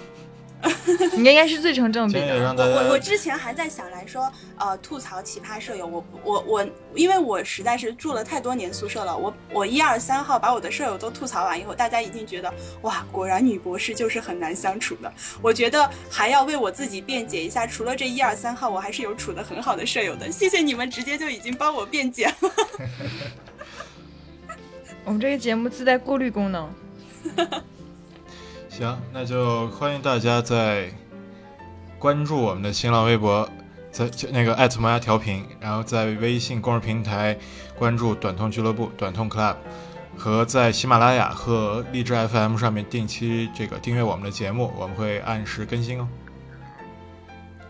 [1.13, 2.55] 你应该是最成正比的。
[2.57, 12.51] 我我之前还在想来说，呃，吐槽奇葩舍友，我我我，因为我实在是住了太多年宿舍了，我我一二三号把我的舍友都吐槽完以后，大家一定觉得
[12.81, 15.11] 哇，果然女博士就是很难相处的。
[15.41, 20.31] 我觉得还要为我自己辩解一下，除了这一二三号，我还是有处的很好的舍友的。
[20.31, 22.35] 谢谢你们，直接就已经帮我辩解了。
[25.05, 26.73] 我们这个节目自带过滤功能，
[28.77, 30.91] 行，那就欢迎大家在
[31.97, 33.47] 关注我们的新浪微博，
[33.89, 37.37] 在就那个艾特磨牙调频，然后在微信公众平台
[37.77, 39.55] 关注短痛俱乐部、短痛 Club，
[40.17, 46.07] 和在喜马拉雅和荔枝 FM 上面定期这个订阅我们的节目，我们会按时更新哦。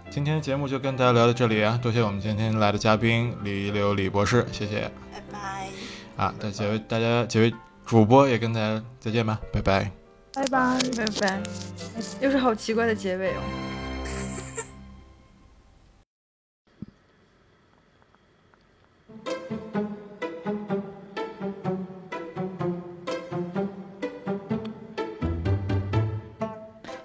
[0.10, 5.68] 今天节目就跟大家聊到这里啊，多谢我们今天来的嘉宾李一流李博士，谢谢拜拜。
[6.18, 6.34] 啊！
[6.40, 7.54] 那几位大家几位
[7.86, 10.05] 主播也跟大家再见吧，拜拜。
[10.36, 10.78] 拜拜。
[10.98, 11.42] 拜拜。
[12.20, 13.42] 又是好奇怪的结尾哦。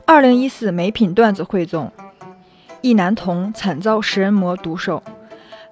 [0.04, 1.90] 二零一四美品段子汇总：
[2.80, 5.02] 一男童惨遭食人魔毒手，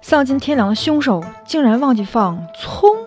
[0.01, 2.98] 丧尽天良的凶手竟然忘记放葱。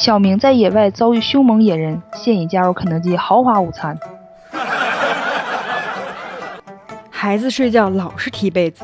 [0.00, 3.98] 小明在野外遭遇凶猛野人，现已加入肯德基豪华午餐。
[7.12, 8.82] 孩子睡觉老是踢被子，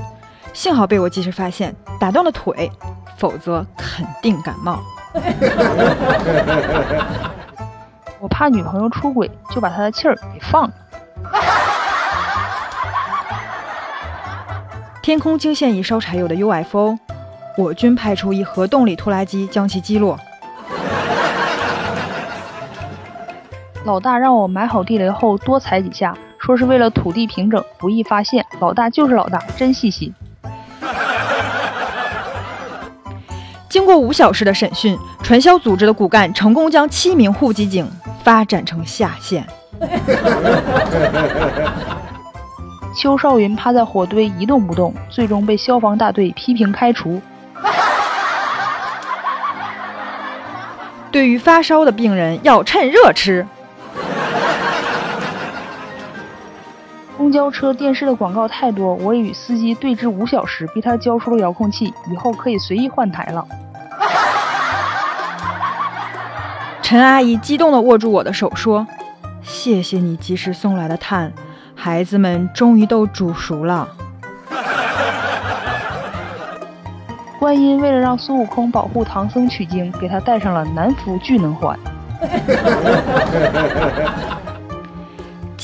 [0.53, 2.71] 幸好被我及时发现，打断了腿，
[3.17, 4.79] 否则肯定感冒。
[8.21, 10.71] 我怕女朋友出轨，就把她的气儿给放了。
[15.01, 16.99] 天空惊现一烧柴油的 UFO，
[17.57, 20.21] 我军派出一核动力拖拉机将其击落。
[23.87, 28.45] 老大让我埋好地雷后多踩几下，说是为了土地平整，不易发现。
[28.59, 30.12] 老大就是老大，真细心。
[33.68, 37.89] 经过五小时的审讯，传销组织的骨干成功将七名户籍警
[38.24, 39.47] 发展成下线。
[42.97, 47.22] 邱少云趴在火堆一动不动，最终被消防大队批评开除。
[51.12, 53.47] 对于发烧的病人，要趁热吃。
[57.17, 63.45] 公交车、电视的广告太多，我与司机对峙五小时，逼他交出了遥控器，以后可以随意换台了。
[66.83, 68.87] 陈阿姨激动地握住我的手说
[69.43, 71.33] ：“谢谢你及时送来的炭，
[71.75, 73.89] 孩子们终于都煮熟了。
[77.41, 81.77] ”观音为了让孙悟空保护唐僧取经，给他戴上了南孚聚能环。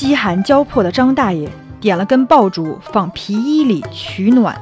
[0.03, 1.49] 饥寒交迫的张大爷
[1.79, 4.53] 点了根爆竹，放皮衣里取暖。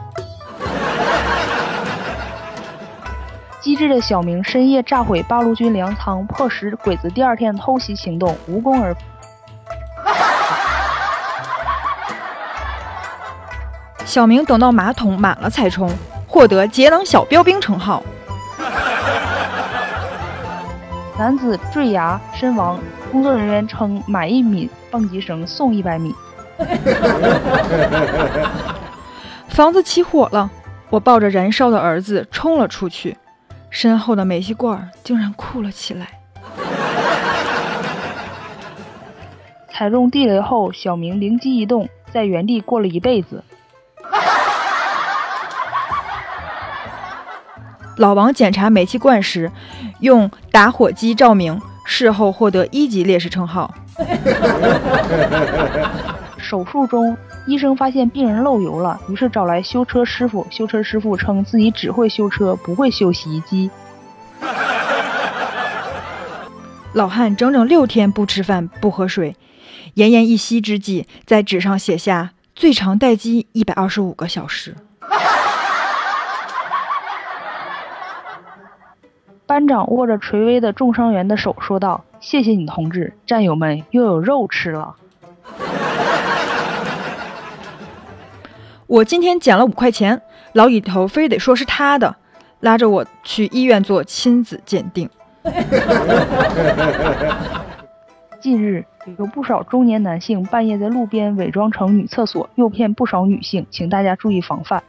[3.60, 8.96] 机智的小明深夜炸毁八路军粮仓，迫使鬼子第二天偷袭行动无功而。
[14.06, 15.90] 小明等到马桶满了才冲，
[16.28, 18.04] 获得节能小标兵称号。
[21.22, 22.80] 男子坠崖身亡，
[23.12, 26.12] 工作人员称买一米蹦极绳送一百米。
[29.48, 30.50] 房子起火了，
[30.90, 33.16] 我抱着燃烧的儿子冲了出去。
[33.70, 36.08] 身后的煤气罐竟然哭了起来。
[39.70, 43.44] 踩中地雷后，小明灵机一动，在原地过了一辈子。
[47.98, 49.52] 老王检查煤气罐时，
[50.00, 53.74] 用打火机照明，事后获得一级烈士称号。
[56.38, 57.16] 手术中，
[57.46, 60.48] 医生发现病人漏油了，于是找来修车师傅。
[60.50, 63.70] 修车师傅称自己只会修车，不会修洗衣机。
[66.94, 69.36] 老汉整整六天不吃饭不喝水，
[69.96, 74.76] 奄奄一息之际，在纸上写下“最长待机一百二十五个小时”。
[79.52, 84.96] 班长握着垂危的重伤员的手说道：“谢谢你，同志，战友们又有肉吃了。
[88.88, 90.22] ”我今天捡了五块钱，
[90.54, 92.16] 老李头非得说是他的，
[92.62, 95.10] 拉着我去医院做亲子鉴定。
[98.40, 98.86] 近日，
[99.18, 104.82] 有不少中年男性半夜在路边伪装成女厕所，诱骗不少女性，请大家注意防范。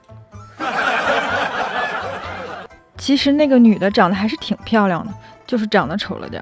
[3.03, 5.13] 其实那个女的长得还是挺漂亮的，
[5.45, 6.41] 就是长得丑了点。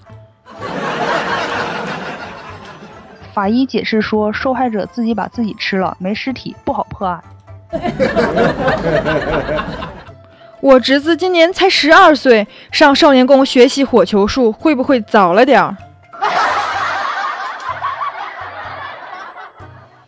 [3.32, 7.24] 法医解释说，受害者自己把自己吃了，没尸体，不好破案。
[10.60, 15.74] 我侄子今年才十二岁，上少年宫学习火球术，会不会早了点儿？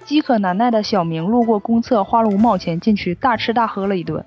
[0.05, 4.23] 饥渴难耐的小明路过公厕花了五毛钱进去，大吃大喝了一顿。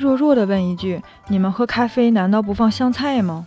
[0.00, 3.46] 弱弱的问一句：你们喝咖啡难道不放香菜吗？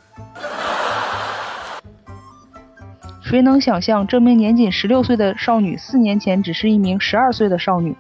[3.24, 7.96] 谁能想象这名年仅十六岁的少女四年前只是一名十二岁的少女？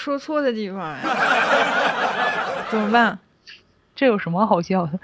[0.00, 0.98] 说错的地方呀，
[2.70, 3.18] 怎么办？
[3.94, 4.98] 这有什么好笑的？